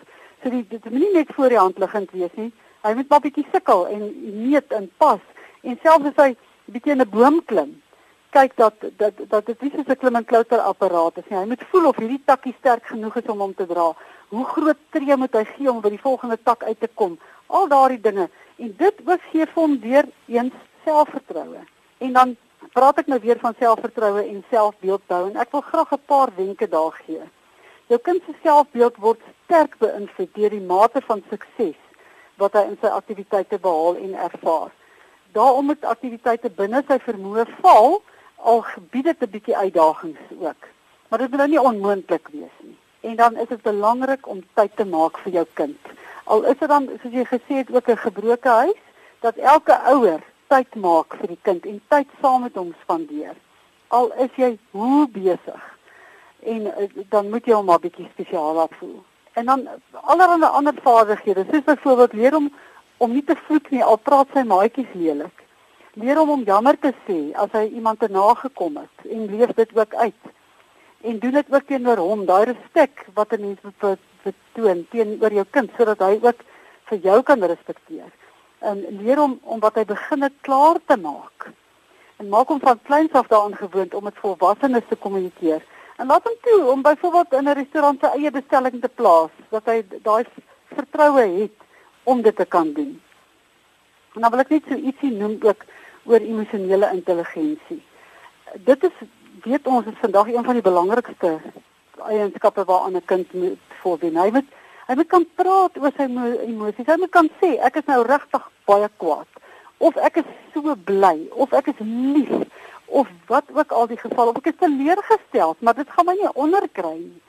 So 0.43 0.49
die 0.49 0.65
dit 0.67 0.84
moet 0.89 0.99
nie 0.99 1.13
net 1.13 1.34
voor 1.36 1.49
die 1.49 1.58
hand 1.62 1.77
liggend 1.77 2.12
wees 2.12 2.34
nie. 2.36 2.51
Hy 2.82 2.93
moet 2.97 3.10
maar 3.10 3.21
bietjie 3.21 3.45
sukkel 3.51 3.88
en 3.88 4.08
meet 4.41 4.73
en 4.73 4.89
pas. 4.97 5.21
En 5.62 5.77
selfs 5.84 6.10
as 6.12 6.21
hy 6.23 6.30
bietjie 6.65 6.95
in 6.95 7.01
'n 7.01 7.10
boom 7.10 7.41
klim, 7.45 7.82
kyk 8.32 8.56
dat 8.56 8.73
dat 8.97 9.13
dat 9.30 9.45
dit 9.45 9.62
nie 9.62 9.71
so 9.71 9.84
'n 9.86 9.97
klim 9.97 10.15
en 10.15 10.25
klouter 10.25 10.60
apparaat 10.60 11.17
is 11.17 11.27
nie. 11.30 11.39
Hy 11.39 11.45
moet 11.45 11.63
voel 11.71 11.88
of 11.88 11.97
hierdie 11.97 12.21
takkie 12.25 12.56
sterk 12.60 12.86
genoeg 12.86 13.15
is 13.15 13.30
om 13.30 13.39
hom 13.39 13.54
te 13.56 13.67
dra. 13.67 13.93
Hoe 14.30 14.45
groot 14.45 14.77
tree 14.89 15.17
moet 15.17 15.34
hy 15.34 15.43
gee 15.45 15.69
om 15.69 15.82
by 15.82 15.89
die 15.89 16.06
volgende 16.08 16.38
tak 16.43 16.63
uit 16.63 16.80
te 16.80 16.89
kom? 16.93 17.19
Al 17.47 17.67
daardie 17.67 18.01
dinge. 18.01 18.30
En 18.58 18.73
dit 18.77 19.01
ook 19.06 19.21
gee 19.32 19.45
hom 19.54 19.80
weer 19.80 20.06
eens 20.27 20.54
selfvertroue. 20.86 21.60
En 21.97 22.13
dan 22.13 22.38
praat 22.73 22.97
ek 22.97 23.08
nou 23.08 23.19
weer 23.19 23.39
van 23.39 23.54
selfvertroue 23.60 24.23
en 24.23 24.43
selfbeeldbou 24.49 25.30
en 25.30 25.38
ek 25.38 25.51
wil 25.51 25.62
graag 25.62 25.91
'n 25.91 26.06
paar 26.06 26.30
wenke 26.36 26.67
daar 26.67 26.91
gee. 27.06 27.21
Jou 27.91 27.99
kind 27.99 28.21
se 28.23 28.32
selfbeeld 28.39 28.95
word 29.04 29.23
sterk 29.43 29.73
beïnvloed 29.82 30.30
deur 30.38 30.54
die 30.54 30.63
mate 30.63 31.01
van 31.04 31.19
sukses 31.27 31.80
wat 32.39 32.54
hy 32.56 32.62
in 32.69 32.77
sy 32.80 32.88
aktiwiteite 32.88 33.58
behaal 33.65 33.97
en 33.99 34.13
ervaar. 34.25 34.69
Daarom 35.36 35.67
moet 35.67 35.84
aktiwiteite 35.93 36.54
binne 36.56 36.80
sy 36.88 36.95
vermoë 37.04 37.43
val 37.58 37.97
al 38.51 38.62
gebied 38.69 39.10
dit 39.10 39.25
'n 39.27 39.32
bietjie 39.34 39.58
uitdagings 39.58 40.23
ook. 40.39 40.69
Maar 41.10 41.19
dit 41.19 41.30
moet 41.30 41.41
nou 41.43 41.47
nie 41.49 41.65
onmoontlik 41.71 42.32
wees 42.32 42.56
nie. 42.60 42.77
En 43.01 43.15
dan 43.15 43.36
is 43.36 43.47
dit 43.47 43.62
belangrik 43.62 44.27
om 44.27 44.39
tyd 44.54 44.75
te 44.75 44.86
maak 44.86 45.19
vir 45.25 45.34
jou 45.34 45.45
kind. 45.54 45.91
Al 46.23 46.43
is 46.43 46.58
dit 46.63 46.69
dan 46.69 46.88
soos 47.01 47.13
jy 47.13 47.25
gesê 47.25 47.60
het 47.60 47.75
ook 47.75 47.89
'n 47.89 48.06
gebroke 48.08 48.49
huis, 48.49 48.82
dat 49.19 49.36
elke 49.36 49.75
ouer 49.84 50.23
tyd 50.47 50.75
maak 50.75 51.15
vir 51.19 51.27
die 51.27 51.41
kind 51.41 51.65
en 51.65 51.82
tyd 51.88 52.08
saam 52.21 52.41
met 52.41 52.56
hom 52.56 52.73
spandeer. 52.82 53.36
Al 53.88 54.12
is 54.13 54.32
jy 54.36 54.58
hoe 54.71 55.08
besig 55.08 55.71
en 56.43 56.62
uh, 56.65 56.89
dan 57.10 57.30
moet 57.30 57.45
jy 57.45 57.54
hom 57.54 57.65
maar 57.65 57.80
bietjie 57.80 58.10
spesiaal 58.13 58.54
laat 58.56 58.75
voel. 58.80 59.04
En 59.34 59.45
dan 59.45 59.67
allerlei 59.91 60.49
ander 60.49 60.73
vaardighede, 60.84 61.45
soos 61.51 61.63
byvoorbeeld 61.63 62.13
leer 62.13 62.36
om 62.36 62.51
om 62.97 63.13
nie 63.13 63.23
te 63.25 63.36
vloek 63.47 63.71
nie 63.73 63.82
al 63.84 63.97
praat 63.97 64.30
sy 64.34 64.43
maatjies 64.45 64.89
lelik. 64.93 65.39
Leer 65.97 66.19
hom 66.21 66.30
om 66.30 66.43
jammer 66.45 66.77
te 66.77 66.91
sê 67.08 67.17
as 67.43 67.49
hy 67.58 67.63
iemand 67.73 67.99
te 67.99 68.10
nagekom 68.13 68.77
het 68.77 69.08
en 69.10 69.25
leef 69.32 69.56
dit 69.58 69.73
ook 69.77 69.95
uit. 69.95 70.30
En 71.01 71.19
doen 71.19 71.34
dit 71.39 71.54
ook 71.54 71.65
teenoor 71.65 71.97
hom, 71.97 72.25
daai 72.30 72.51
respek 72.51 73.08
wat 73.17 73.34
'n 73.34 73.41
mens 73.41 73.60
betoon 74.23 74.86
teenoor 74.91 75.34
jou 75.34 75.45
kind 75.49 75.71
sodat 75.77 75.99
hy 75.99 76.19
ook 76.21 76.45
vir 76.89 76.97
jou 76.97 77.21
kan 77.23 77.43
respekteer. 77.43 78.12
En 78.60 78.86
leer 79.01 79.17
hom 79.17 79.39
om 79.41 79.60
wat 79.60 79.75
hy 79.75 79.86
begin 79.86 80.21
het 80.21 80.34
klaar 80.41 80.77
te 80.86 80.97
maak. 80.97 81.49
En 82.17 82.30
maak 82.30 82.47
hom 82.47 82.60
van 82.60 82.80
kleins 82.84 83.12
af 83.12 83.27
daaraan 83.27 83.56
gewoond 83.56 83.93
om 83.93 84.04
met 84.04 84.21
volwassenes 84.21 84.84
te 84.89 84.95
kommunikeer. 84.95 85.63
En 86.02 86.08
laat 86.08 86.24
hom 86.24 86.38
toe 86.42 86.72
om 86.72 86.82
byvoorbeeld 86.82 87.34
in 87.34 87.48
'n 87.50 87.58
restaurant 87.62 88.00
sy 88.00 88.10
eie 88.18 88.32
bestelling 88.32 88.82
te 88.82 88.90
plaas, 88.90 89.34
dat 89.50 89.66
hy 89.66 89.84
daai 90.02 90.26
vertroue 90.76 91.26
het 91.42 91.58
om 92.04 92.22
dit 92.22 92.36
te 92.36 92.46
kan 92.46 92.74
doen. 92.74 93.02
En 94.14 94.22
dan 94.22 94.32
wil 94.32 94.40
ek 94.40 94.50
net 94.50 94.64
so 94.68 94.76
ietsie 94.76 95.12
noem 95.12 95.38
ook 95.42 95.62
oor 96.04 96.20
emosionele 96.20 96.90
intelligensie. 96.94 97.84
Dit 98.54 98.84
is 98.84 98.98
weet 99.44 99.68
ons 99.68 99.86
is 99.86 100.02
vandag 100.02 100.28
een 100.28 100.44
van 100.44 100.54
die 100.54 100.70
belangrikste 100.70 101.40
eienskappe 101.98 102.64
waaraan 102.66 102.96
'n 102.96 103.06
kind 103.06 103.34
moet 103.34 103.60
voldoen. 103.82 104.18
Hy 104.18 104.30
moet 104.32 104.50
hy 104.88 104.96
moet 104.96 105.08
kan 105.08 105.26
praat 105.36 105.78
oor 105.78 105.92
sy 105.98 106.10
emosies. 106.48 106.86
Hy 106.86 106.98
moet 106.98 107.10
kan 107.10 107.30
sê 107.42 107.60
ek 107.60 107.76
is 107.76 107.86
nou 107.86 108.02
regtig 108.06 108.50
baie 108.66 108.90
kwaad 108.98 109.28
of 109.78 109.96
ek 109.98 110.18
is 110.18 110.30
so 110.54 110.76
bly 110.76 111.28
of 111.32 111.54
ek 111.54 111.68
is 111.68 111.80
lief 111.80 112.32
of 112.91 113.08
wat 113.32 113.43
ook 113.54 113.71
al 113.71 113.88
die 113.88 113.99
geval 113.99 114.32
of 114.32 114.39
ek 114.41 114.51
is 114.51 114.60
teleurgestel, 114.60 115.56
maar 115.60 115.77
dit 115.77 115.89
gaan 115.95 116.08
my 116.10 116.15
nie 116.19 116.34
onderkry 116.34 116.97
nie. 116.97 117.21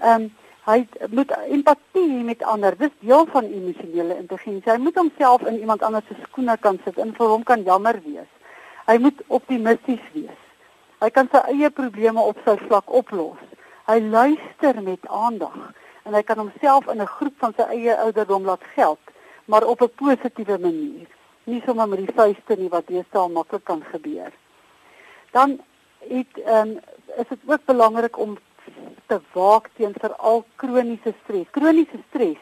Ehm 0.00 0.26
um, 0.26 0.34
hy 0.66 0.80
moet 1.14 1.30
empatie 1.46 2.24
met 2.26 2.40
ander. 2.42 2.74
Dis 2.78 2.94
deel 2.98 3.26
van 3.30 3.44
emosionele 3.46 4.16
intelligensie. 4.18 4.72
Hy 4.72 4.80
moet 4.82 4.96
homself 4.98 5.44
in 5.46 5.60
iemand 5.60 5.82
anders 5.86 6.08
se 6.10 6.16
skoene 6.24 6.56
kan 6.58 6.80
sit 6.84 6.98
en 6.98 7.12
vir 7.14 7.28
hom 7.30 7.44
kan 7.46 7.62
jammer 7.62 8.00
wees. 8.02 8.26
Hy 8.90 8.96
moet 8.98 9.22
optimisties 9.38 10.02
wees. 10.14 10.40
Hy 10.98 11.10
kan 11.14 11.30
sy 11.30 11.42
eie 11.52 11.70
probleme 11.70 12.22
op 12.22 12.40
sy 12.44 12.56
vlak 12.64 12.90
oplos. 12.90 13.38
Hy 13.86 14.00
luister 14.02 14.80
met 14.82 15.06
aandag 15.06 15.54
en 16.02 16.14
hy 16.18 16.22
kan 16.26 16.42
homself 16.42 16.90
in 16.90 17.02
'n 17.02 17.14
groep 17.18 17.36
van 17.38 17.54
sy 17.56 17.66
eie 17.76 17.94
ouderdom 18.06 18.44
laat 18.44 18.64
geld, 18.74 19.14
maar 19.46 19.64
op 19.64 19.82
'n 19.82 19.94
positiewe 20.02 20.58
manier. 20.58 21.06
Nie 21.44 21.62
sommer 21.66 21.88
met 21.88 21.98
die 21.98 22.14
vuiste 22.14 22.56
nie 22.58 22.68
wat 22.68 22.86
deesdae 22.86 23.28
maklik 23.28 23.64
kan 23.64 23.82
gebeur. 23.92 24.32
Dan 25.36 25.60
het 25.98 26.32
ehm 26.44 26.68
um, 26.68 26.78
is 27.20 27.28
dit 27.28 27.38
ook 27.46 27.64
belangrik 27.64 28.18
om 28.18 28.38
te 29.06 29.20
waak 29.32 29.68
teen 29.76 29.94
veral 30.00 30.44
kroniese 30.54 31.12
stres. 31.22 31.50
Kroniese 31.50 31.98
stres 32.08 32.40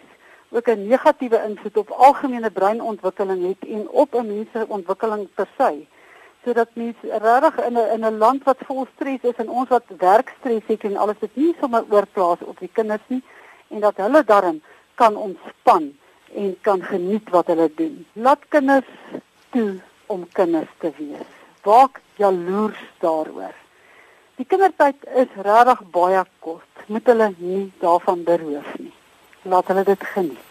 ook 0.51 0.67
'n 0.69 0.87
negatiewe 0.87 1.39
invloed 1.49 1.77
op 1.77 1.91
algemene 1.91 2.51
breinontwikkeling 2.51 3.43
het 3.49 3.71
en 3.71 3.89
op 3.89 4.15
'n 4.15 4.27
mens 4.27 4.49
se 4.53 4.65
ontwikkeling 4.69 5.29
per 5.35 5.49
se. 5.59 5.87
Sodat 6.45 6.69
mense 6.73 7.19
regtig 7.27 7.57
in 7.67 7.73
'n 7.73 7.91
in 7.95 8.05
'n 8.05 8.19
land 8.19 8.45
wat 8.45 8.67
vol 8.67 8.87
stres 8.95 9.21
is 9.21 9.37
en 9.43 9.51
ons 9.51 9.69
wat 9.69 9.85
werkstres 9.99 10.67
het 10.67 10.85
en 10.85 10.97
alles 10.97 11.19
dit 11.19 11.37
nie 11.37 11.55
sommer 11.61 11.85
oorplaas 11.89 12.41
op 12.41 12.59
die 12.59 12.71
kinders 12.73 13.07
nie 13.07 13.23
en 13.69 13.81
dat 13.81 13.97
hulle 13.97 14.25
darm 14.25 14.63
kan 14.95 15.17
ontspan 15.17 15.97
en 16.35 16.57
kan 16.61 16.83
geniet 16.83 17.31
wat 17.31 17.47
hulle 17.47 17.71
doen. 17.75 18.07
Laat 18.13 18.43
kinders 18.49 18.91
toe 19.51 19.81
om 20.07 20.29
kinders 20.33 20.73
te 20.79 20.91
wees. 20.97 21.29
Waak 21.63 22.03
jaloers 22.21 22.81
daaroor. 23.03 23.55
Die 24.39 24.47
kindertyd 24.51 25.05
is 25.15 25.37
regtig 25.47 25.83
baie 25.95 26.25
kort. 26.43 26.87
Moet 26.87 27.07
hulle 27.07 27.29
nie 27.37 27.73
daarvan 27.83 28.25
beroof 28.27 28.71
nie. 28.79 28.93
Laat 29.43 29.71
hulle 29.71 29.85
dit 29.87 30.11
geniet. 30.15 30.44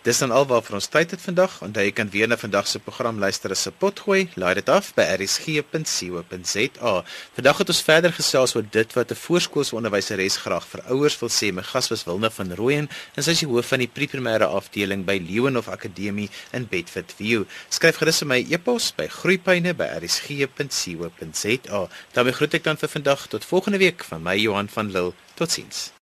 Dis 0.00 0.16
dan 0.16 0.30
alwaar 0.32 0.62
vir 0.64 0.78
ons 0.78 0.86
tyd 0.88 1.10
het 1.12 1.20
vandag. 1.20 1.58
Onthou 1.60 1.82
jy 1.84 1.92
kan 1.92 2.08
weer 2.08 2.24
na 2.28 2.36
vandag 2.40 2.64
se 2.66 2.78
program 2.80 3.18
luister 3.20 3.52
'n 3.52 3.72
potgooi. 3.78 4.28
Laai 4.34 4.54
dit 4.54 4.68
af 4.68 4.94
by 4.94 5.02
rsg.co.za. 5.02 7.04
Vandag 7.34 7.58
het 7.58 7.68
ons 7.68 7.82
verder 7.82 8.12
gesels 8.12 8.54
oor 8.54 8.64
dit 8.70 8.92
wat 8.94 9.10
'n 9.10 9.14
voorskoolse 9.14 9.76
onderwyseres 9.76 10.36
graag 10.36 10.66
vir 10.66 10.82
ouers 10.88 11.20
wil 11.20 11.28
sê. 11.28 11.52
My 11.52 11.62
gas 11.62 11.88
was 11.88 12.04
Wilna 12.04 12.30
van 12.30 12.54
Rooyen 12.54 12.88
en 13.14 13.22
sy 13.22 13.30
is 13.30 13.38
die 13.38 13.48
hoof 13.48 13.66
van 13.66 13.78
die 13.78 13.90
pre-primêre 13.92 14.44
afdeling 14.44 15.04
by 15.04 15.22
Leeuwenhof 15.28 15.68
Akademie 15.68 16.30
in 16.52 16.66
Bedford 16.66 17.12
View. 17.16 17.44
Skryf 17.68 17.96
gerus 17.96 18.18
vir 18.18 18.28
my 18.28 18.46
e-pos 18.50 18.92
by 18.96 19.06
groeipyne@rsg.co.za. 19.06 21.88
daarmee 22.12 22.32
groet 22.32 22.54
ek 22.54 22.64
dan 22.64 22.76
vir 22.76 22.88
vandag 22.88 23.26
tot 23.26 23.44
volgende 23.44 23.78
week 23.78 24.04
van 24.04 24.22
my 24.22 24.36
Johan 24.36 24.68
van 24.68 24.90
Lille. 24.90 25.12
Totsiens. 25.34 25.92